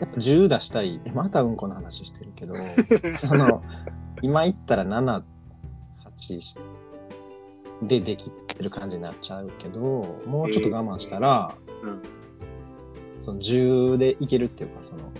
[0.00, 1.00] やっぱ10出したい。
[1.14, 2.54] またうんこの話してるけど、
[3.18, 3.62] その、
[4.22, 5.22] 今言ったら7、
[6.18, 6.58] 8
[7.86, 9.80] でできてる感じになっちゃうけど、
[10.26, 12.02] もうちょっと我慢したら、えーうん
[13.30, 15.12] その10でいけるっていうか、その、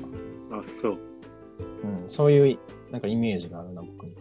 [0.53, 0.99] ああそう。
[1.85, 2.59] うん、そういう
[2.91, 4.13] なんかイメージがあるな、僕に。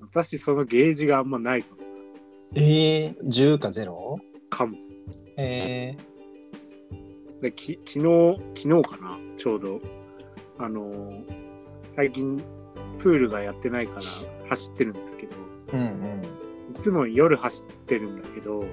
[0.00, 1.82] 私そのゲージがあんまないかも
[2.54, 4.18] ええー、10か 0?
[4.50, 4.76] かも。
[5.36, 5.96] え
[7.42, 9.18] でき昨日昨日かな？
[9.36, 9.80] ちょうど。
[10.58, 11.46] あのー
[11.96, 12.42] 最近
[12.98, 14.00] プールがやってないから
[14.50, 15.36] 走ってるんですけど。
[15.68, 16.76] ー、うんうん。
[16.76, 18.64] いつも夜走ってるんだけど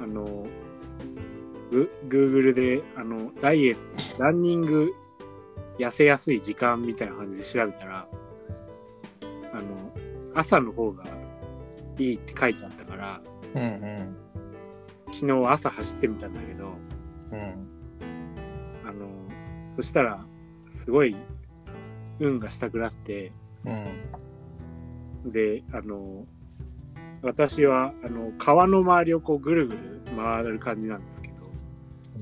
[0.00, 0.46] あの
[1.70, 4.92] グ Google であのダイエットランニング
[5.78, 8.06] 痩せやすい時間みたいな感じで調べたら
[9.52, 9.62] あの
[10.34, 11.04] 朝の方が
[11.98, 13.20] いいって書いてあったから
[13.54, 14.16] うんうん。
[15.12, 16.72] 昨日朝走ってみたんだけど
[17.32, 17.68] うん。
[18.86, 19.08] あの
[19.76, 20.24] そしたら
[20.68, 21.16] すごい
[22.18, 23.32] 運がしたくなって
[23.64, 25.32] うん。
[25.32, 26.26] であの
[27.22, 31.29] 私はあの川の周りをこうぐるぐる回る感じなんですけど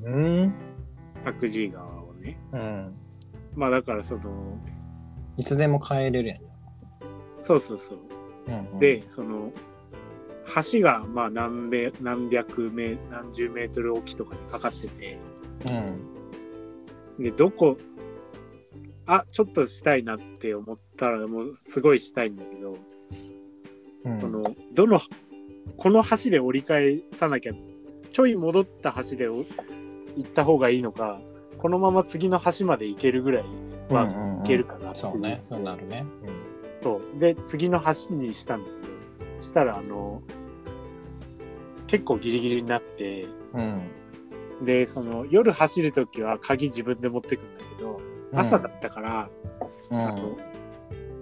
[0.04, 0.54] うん。
[1.24, 2.94] 白寺川をねうん。
[3.54, 4.58] まあだからその
[5.36, 6.38] いつでも帰れるやん。
[7.34, 7.98] そうそうそう
[8.48, 9.52] うんで、その
[10.72, 15.18] 橋がまあ何べ何百メ何十メートルおきとかにかかってて
[17.18, 17.76] でどこ
[19.06, 22.76] あちょっとしたいなって思ったらもうすごいしたいんだけど、
[24.04, 24.20] うん。
[24.20, 25.00] そのどの
[25.76, 27.52] この橋で折り返さなきゃ
[28.12, 29.44] ちょい戻った橋でお
[30.16, 31.20] 行った方がいいのか
[31.58, 33.44] このまま次の橋まで行けるぐらい
[33.90, 35.38] はうんうんうん行けるかなっていそうね。
[35.40, 36.04] そうなるね。
[36.82, 40.22] そうで次の橋にしたんだけどしたらあの
[41.86, 43.82] 結構ギリギリになってうん。
[44.64, 48.00] でその夜走る時は鍵自分で持ってくんだけど
[48.34, 49.30] 朝だったから、
[49.90, 49.98] うん。
[49.98, 50.36] あの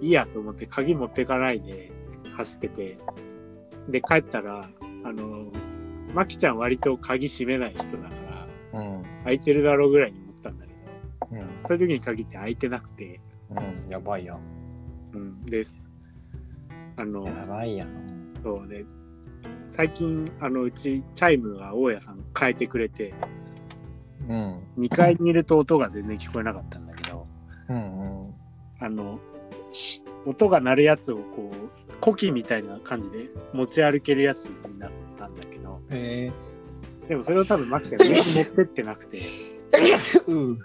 [0.01, 1.91] いいやと思って鍵持ってかないで
[2.35, 2.97] 走ってて
[3.89, 4.69] で帰ったら
[5.03, 5.45] あの
[6.13, 8.26] まきちゃん割と鍵閉めない人だから
[8.73, 9.03] うん。
[9.23, 10.73] 開いてるだろうぐらいに思ったんだけ
[11.35, 11.47] どうん。
[11.61, 13.91] そういう時に限って開いてなくて、うん。
[13.91, 14.39] やばいやん。
[15.13, 15.65] うん、で
[16.97, 18.33] あのやばいやん。
[18.43, 18.85] そうで
[19.67, 23.13] 最近あのうちチャイムが大家さん変えてくれて
[24.27, 24.59] うん。
[24.77, 27.27] 2階にいると音が全然聞こえなかったんだけど
[27.69, 28.33] うんうん。
[28.79, 29.19] あの
[30.25, 36.31] 音が鳴るやつをこうコキみたいな感じで持ち歩けるやつになったんだけどへ
[37.07, 40.31] でもそれを多分マキちゃん上に持ってってなくてえ。
[40.31, 40.59] うん。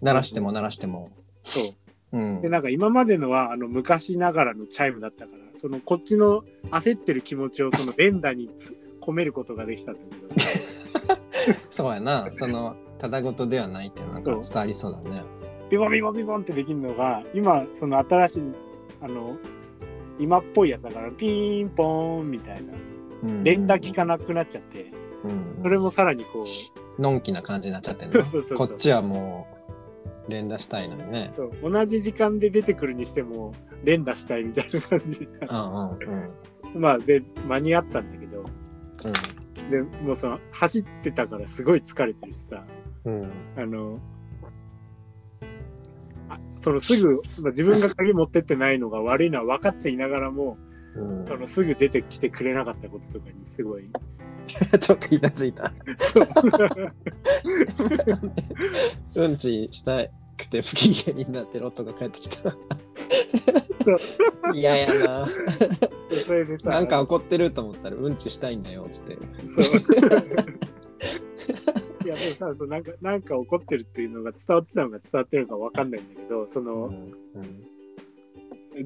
[0.00, 1.10] 鳴らしても鳴らしても。
[1.42, 1.74] そ
[2.12, 2.48] ううんで。
[2.48, 12.30] なんか今までのはあの昔ながらのチャイムだったからそのこっちの焦ってる気持ちをその連打につ込めることができたんだけどそうやな。
[12.34, 15.22] その、ただごとではないっていうのなんか伝わりそうだね。
[15.70, 18.42] ビボンビボンビボンってできるのが今その新しい
[19.00, 19.36] あの
[20.18, 22.74] 今っぽいやつだからピーンポーンみたいな
[23.22, 25.01] うん連打効かなくなっちゃってうん
[25.62, 26.44] それもさらにこ
[26.98, 29.46] うのんきな感じになっちゃってる そうそうそうそうこっちはも
[30.28, 31.32] う連打したいのにね。
[31.36, 33.52] そう同じ時間で出てくるにしても
[33.84, 36.12] 連打したいみたいな感じうんう
[36.74, 36.80] んうん。
[36.80, 38.44] まあで間に合ったんだけど
[39.70, 42.62] でもうその走ってたからすごい疲れてるしさ
[43.04, 43.20] うん。
[43.22, 43.30] うん。
[43.56, 43.98] あの
[46.28, 50.56] あそのすぐまあ自分が鍵持ってってないのが悪いのは分かっていながらも
[50.96, 51.26] うん。
[51.26, 53.88] そのすぐ出てきてくれなかったこととかにすごい。
[54.80, 55.72] ちょっとイラついた。
[55.96, 56.28] そう。
[59.14, 59.36] うん。
[59.36, 62.56] ちしたくて不機嫌になってロットが帰ってきた。
[64.54, 65.28] 嫌やな。
[66.26, 66.70] それでさ。
[66.70, 69.18] なんか怒ってると思ったらうんちしたいんだよっつって。
[69.46, 69.64] そう。
[72.04, 76.92] いやでもさそうなんかなんか怒ってるっていうのが伝わってたのが伝わってるのか分かんないんだけどその、うん。
[76.92, 77.38] う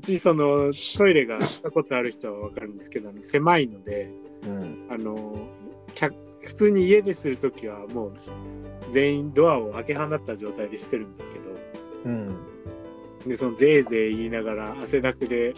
[0.01, 4.11] ちそのトイレがしたことある人は分かるんですけど狭いので
[4.45, 4.87] うん。
[4.91, 5.49] あの
[5.95, 8.13] 客普通に家でする時はもう
[8.91, 11.51] 全員ドアを開け放った状態でしてるんですけど
[12.05, 12.37] うん。
[13.27, 15.53] でそのぜいぜい言いながら汗だくで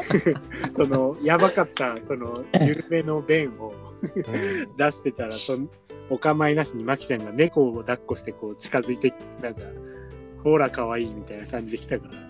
[0.72, 3.72] そのやばかったその緩めの便を
[4.76, 5.70] 出してたらそん
[6.10, 9.62] お構いなしにマキちゃんが猫を抱っこしてこう近づいてなんか
[10.42, 12.29] ほら可愛いみたいな感じで来たから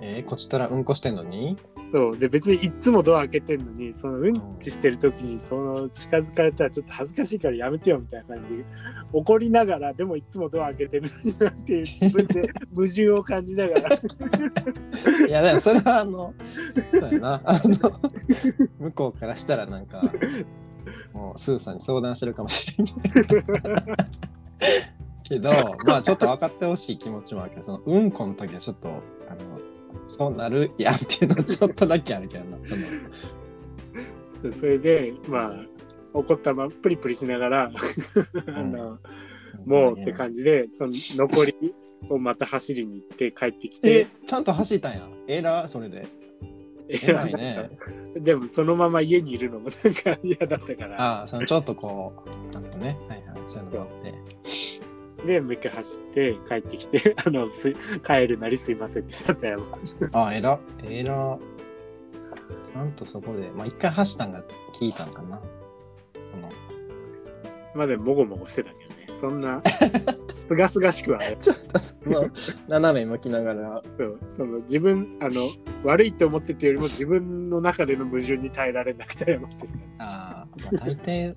[0.00, 1.56] えー、こちとらうんこしてんのに？
[1.92, 2.18] そう。
[2.18, 8.64] で別にいっつもドア開けてんのにそのうんちしてる時にその近づかれたらちょっと恥ずかしいからやめてよみたいな感じで
[9.12, 13.96] 怒りながらでもいっつもドア開けてるのになっていう自分で 矛盾を感じながら。
[15.26, 16.34] いやでもそれはあの
[16.92, 17.40] そうやな。
[17.44, 18.00] あの
[18.78, 20.12] 向こうからしたらなんか
[21.12, 22.94] もうスーさんに相談してるかもしれない。
[25.24, 25.50] けど
[25.86, 28.90] まあちょっと分かってほしい気持ちもあるけどそのうんこの時はちょっとあ
[29.34, 29.58] の
[30.06, 32.58] そうなるやんっていうのちょっとだけあるけどな。
[34.52, 35.52] それでまあ
[36.14, 37.70] 怒ったままプリプリしながら
[38.46, 38.98] あの、
[39.66, 41.74] もうって感じでその残り
[42.08, 45.08] をまた走りに行って帰ってきえてちゃんと走ったんや。
[45.26, 46.06] えらそれで。
[46.88, 47.70] い偉いね。
[48.16, 51.02] でもそのまま家にいるのもなんか嫌だったから。
[51.02, 52.96] ああそのちょっとこうなんとね。
[53.08, 53.42] はいはい。
[53.46, 54.14] そういうのがあって
[55.26, 57.72] でもう一回走って帰ってきて あのす
[58.06, 59.62] 帰るなりすいませんでしたって謝る
[60.12, 61.38] ああえらえら
[62.72, 65.40] ちゃんとそこでまあ一回走ったんが聞いたんかな。
[66.30, 66.48] その。
[67.74, 69.18] まあでももごもごしてたけどね。
[69.18, 69.60] そんな
[70.48, 72.26] すがすがしくはねちょっとその
[72.68, 73.82] 斜め向きながら。
[73.84, 74.18] そう。
[74.30, 75.48] その自分あの
[75.82, 80.02] 悪いと思っててよりも 自分の中での矛盾に耐えられなくて謝ってる感じ。
[80.02, 81.32] ああ、まあ、大抵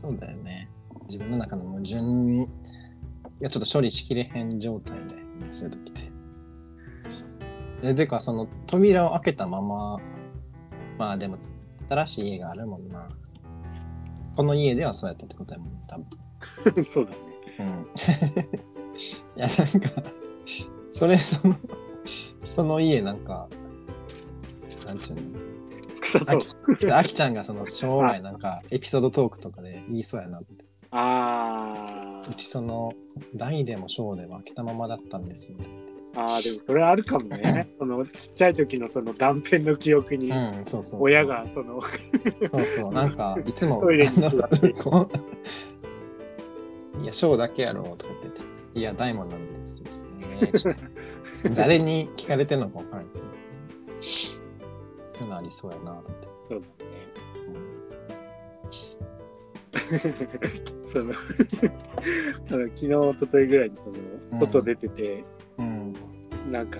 [0.00, 0.65] そうだよね
[1.06, 6.12] 自分の中の矛盾いやちょっと処理しきれへん状態で、ね、そういう時って。
[7.82, 9.98] ででかその扉を開けたまま
[10.98, 11.36] まあでも
[11.88, 13.08] 新しい家があるもんな。
[14.36, 15.96] この家ではそうやったってことやもん多
[16.74, 16.84] 分。
[16.84, 17.16] そうだね。
[17.60, 17.66] うん。
[19.36, 20.10] いやなんか
[20.92, 21.56] それその
[22.42, 23.48] その家なんか
[24.86, 25.14] なんていう
[26.90, 26.96] の？
[26.96, 30.65] あきちゃんがその将来なんかエピソードトークとかで言いそうやなって
[30.98, 32.92] あうちその
[33.34, 35.58] 大でも小でも開けたままだったんですよ。
[35.58, 37.68] ってーあーでもそれあるかもね。
[37.78, 41.88] そのちっちゃい時のその断片の記憶にうんそうそう親がそのそ
[42.58, 42.92] うそう。
[42.92, 44.68] なんかいつも トイレにあの座って。
[44.70, 45.08] こ
[46.98, 48.46] ういや小だけやろとか言ってて。
[48.74, 49.90] いや大もなんですね
[50.52, 50.80] ちょっと。
[51.54, 53.24] 誰に聞かれてんのか分からんけど。
[54.00, 56.10] そういうのありそうやなって。
[56.48, 56.95] そうだね
[60.86, 61.12] その
[62.50, 65.24] あの昨日一昨日ぐらいにその外出てて、
[65.58, 65.92] うん
[66.50, 66.78] なんか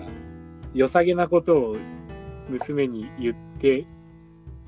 [0.73, 1.77] 良さげなことを
[2.49, 3.85] 娘に言って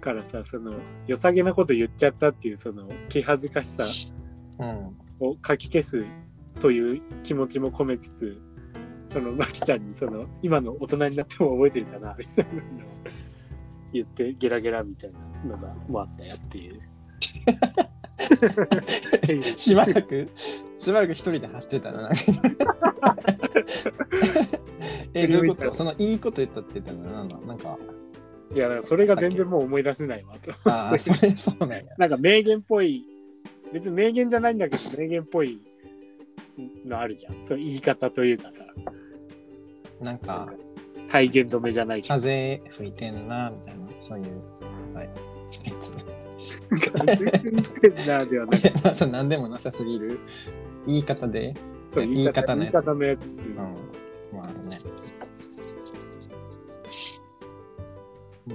[0.02, 0.74] からさその
[1.08, 4.14] 良さげなこと言っちゃったっていうその気恥ずかしさ
[4.60, 6.04] うんをかき消す
[6.60, 8.42] という気持ちも込めつつ
[9.08, 12.64] そのまきちゃんにその今の大人になっても覚えてるかなみたいなのを
[13.92, 16.82] 言ってゲラゲラみたいなのがもあったよっていう。
[19.58, 20.28] しばらく
[20.76, 22.10] しばらく一人で走ってたな。
[25.14, 25.74] えどういうこと？
[25.74, 25.94] その。
[25.98, 27.78] いいこと言ったって言ったのなのなんか。
[28.54, 30.52] いやだからそれが全然もう思い出せないわと。
[30.70, 31.84] ああそれそうなんや。
[31.98, 33.06] なんか名言っぽい
[33.72, 35.60] 別に名言じゃないんだけど名言っぽい
[36.86, 37.36] のあるじゃん。
[37.46, 38.66] その言い方というかさ。
[40.02, 40.52] なんか
[41.10, 42.14] 体言止めじゃないけど。
[42.16, 43.86] 風吹いてんなみたいな。
[44.00, 45.10] そういうはい
[48.30, 48.62] ではない。
[48.84, 50.20] まあそれ何でもなさすぎる
[50.88, 51.54] 言い方で
[51.96, 53.28] 言い方のやつ言い方のやつ。
[53.30, 54.54] うんまあね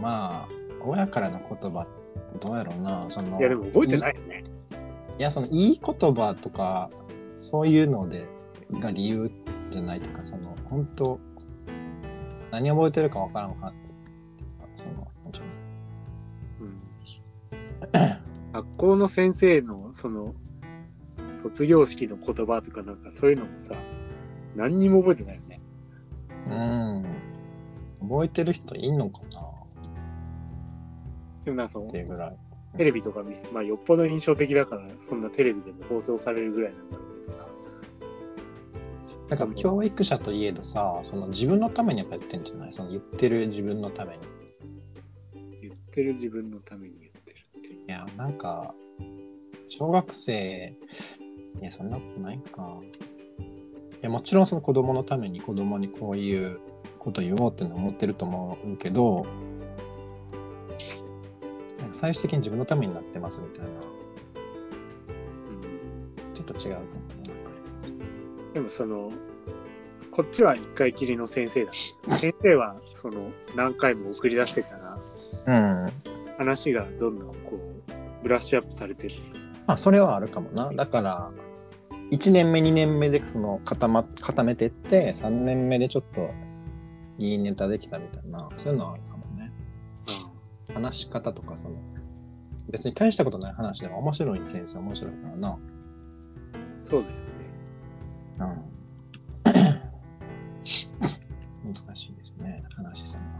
[0.01, 0.55] まあ
[0.85, 1.87] 親からの言葉
[2.41, 4.45] どうやろうなそのいやでも覚えてないよね。
[5.19, 6.91] いや、そのいい言葉とか、
[7.39, 8.27] そういうので、
[8.73, 9.31] が理由
[9.71, 11.21] じゃないとか、その、本当
[12.51, 13.73] 何覚えてるかわからんか
[18.55, 20.33] 学校の先生のその
[21.35, 23.75] 卒業式の言葉とかなんかそういうのもさ
[24.55, 25.61] 何にも覚えてないよね。
[26.49, 28.09] うん。
[28.09, 29.29] 覚えてる人いんのかな？
[31.45, 32.37] でもなんかそのっていうぐらい。
[32.79, 37.47] テレビとか見せまあよっぽど印象的だからそんなテレビでも放送されるぐらいなんだろうけどさ。
[39.31, 42.73] なんか教育者といえどさ、その自分のためにやっぱ言ってんじゃない？
[42.73, 44.21] その言ってる自分のために。
[45.61, 47.04] 言ってる自分のために
[47.87, 48.75] いや、なんか、
[49.69, 50.77] 小学生、
[51.61, 52.79] いや、そんなことないか。
[53.41, 53.45] い
[54.03, 56.61] や、もちろんその子供のために子供にこういう
[56.99, 59.27] こと言おうってのは思ってると思うけど、
[61.79, 63.75] なんか最終的に自分のためになってますみたいな、うん
[66.35, 66.91] ちょっと違うかもね。
[68.55, 69.13] でもその
[70.11, 74.69] こっちは一回きりの先生だ先生はその何回も送り出してか
[75.47, 75.83] らうん。
[76.39, 77.57] 話がどんどんこう
[78.25, 79.15] ブラッシュアップされてる
[79.67, 80.73] まあ、それはあるかもな。
[80.73, 81.31] だから、
[82.11, 86.31] 1年目、2年目でその固ま固めてって、3年目でちょっと
[87.19, 89.53] いいネタできたみたいな、そういうのはあるかもね。
[90.73, 91.77] 話し方とか、その、
[92.71, 95.59] 別に大したことない話でも面白い先生面白いからな。
[96.81, 97.21] そうだよね。
[101.65, 101.73] うん。
[101.75, 103.35] 難しいですね、話するのは。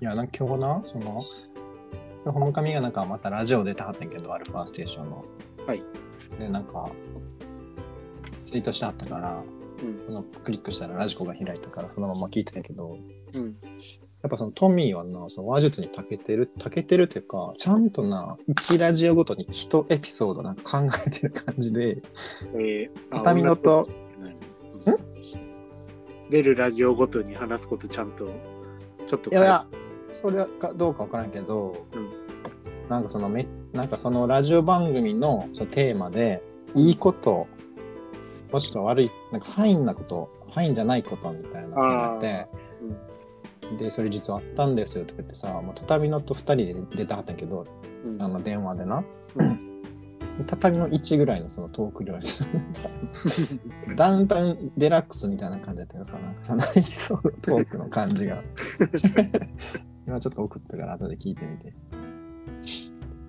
[0.00, 1.24] いや、なんか今日な、その、
[2.32, 5.24] ほのかみがなんかまたラジオ出てはったんやけど、アルファステーションの。
[5.66, 5.82] はい。
[6.38, 6.90] で、なんか、
[8.44, 9.42] ツイートしてはったから、
[10.08, 12.98] うんクリックしたらラジコが開いたから、そのまま聞いてたけど、
[13.32, 13.56] うん。
[14.22, 21.98] やっぱそのトミーはな、その話術に長けてる、長けてるというか、ちゃんとな、1ラジオごとに1エピソードなんか考えてる感じで、
[22.54, 24.04] えー、あ畳のと、うん
[26.30, 28.26] 出るラジオごとに話すことちゃんと
[29.06, 29.66] ちょっといやいや、
[30.14, 32.88] それはかどうかわからんけど、うん。
[32.88, 36.42] なんかそのめ、なんかそのラジオ番組のそのテーマで、
[36.74, 37.46] いいこと、
[38.52, 42.46] もしくは悪い、なんかファインなこと、ファインじゃないことみたいなテーマで、
[43.78, 47.64] で、それ実はあったんですよとか言ってさ、もう畳のと2人で出たはったんやけど、
[48.04, 48.22] うん。
[48.22, 49.02] あの電話でな。
[49.36, 49.74] うん。
[50.46, 52.44] 畳の1ぐらいのそのトーク量でさ、
[53.96, 58.42] ダウンタウンデラックスみたいな感じだったけどさ、なんかそのエピソードトークの感じが。
[60.06, 61.72] 今ちょっと送ったから後で聞いてみて。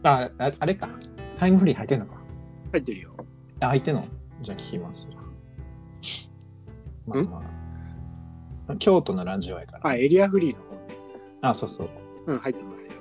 [0.03, 0.89] あ、ああれか。
[1.37, 2.15] タイムフリー入ってんのか。
[2.71, 3.11] 入ってるよ。
[3.61, 4.01] あ、入ってんの？
[4.41, 5.09] じゃあ聞きます。
[7.07, 7.41] まあま
[8.67, 8.75] あ。
[8.77, 9.87] 京都のラジオやから。
[9.87, 10.97] あ、エリアフリーの方ね。
[11.41, 11.89] あ、そうそう。
[12.27, 12.93] うん、入ってますよ。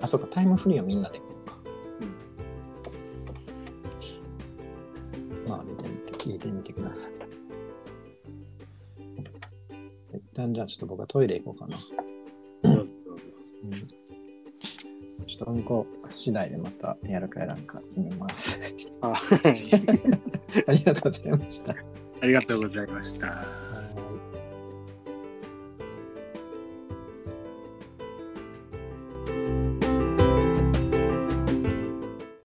[0.00, 0.26] あ、そうか。
[0.30, 1.56] タイムフリーはみんなで見るか。
[5.48, 7.12] まあ、見てみて、聞いてみてください。
[10.16, 11.76] 一旦じゃあちょっと僕はトイレ行こうかな。
[12.64, 13.26] どうぞどうぞ。
[13.64, 13.70] うん
[15.26, 18.60] ちょっとうんこ次第でまたやるかやらんか決めます。
[19.02, 19.14] あ
[20.68, 21.74] ありがとうございました。
[22.20, 23.26] ありがとうございました。
[23.26, 23.73] はい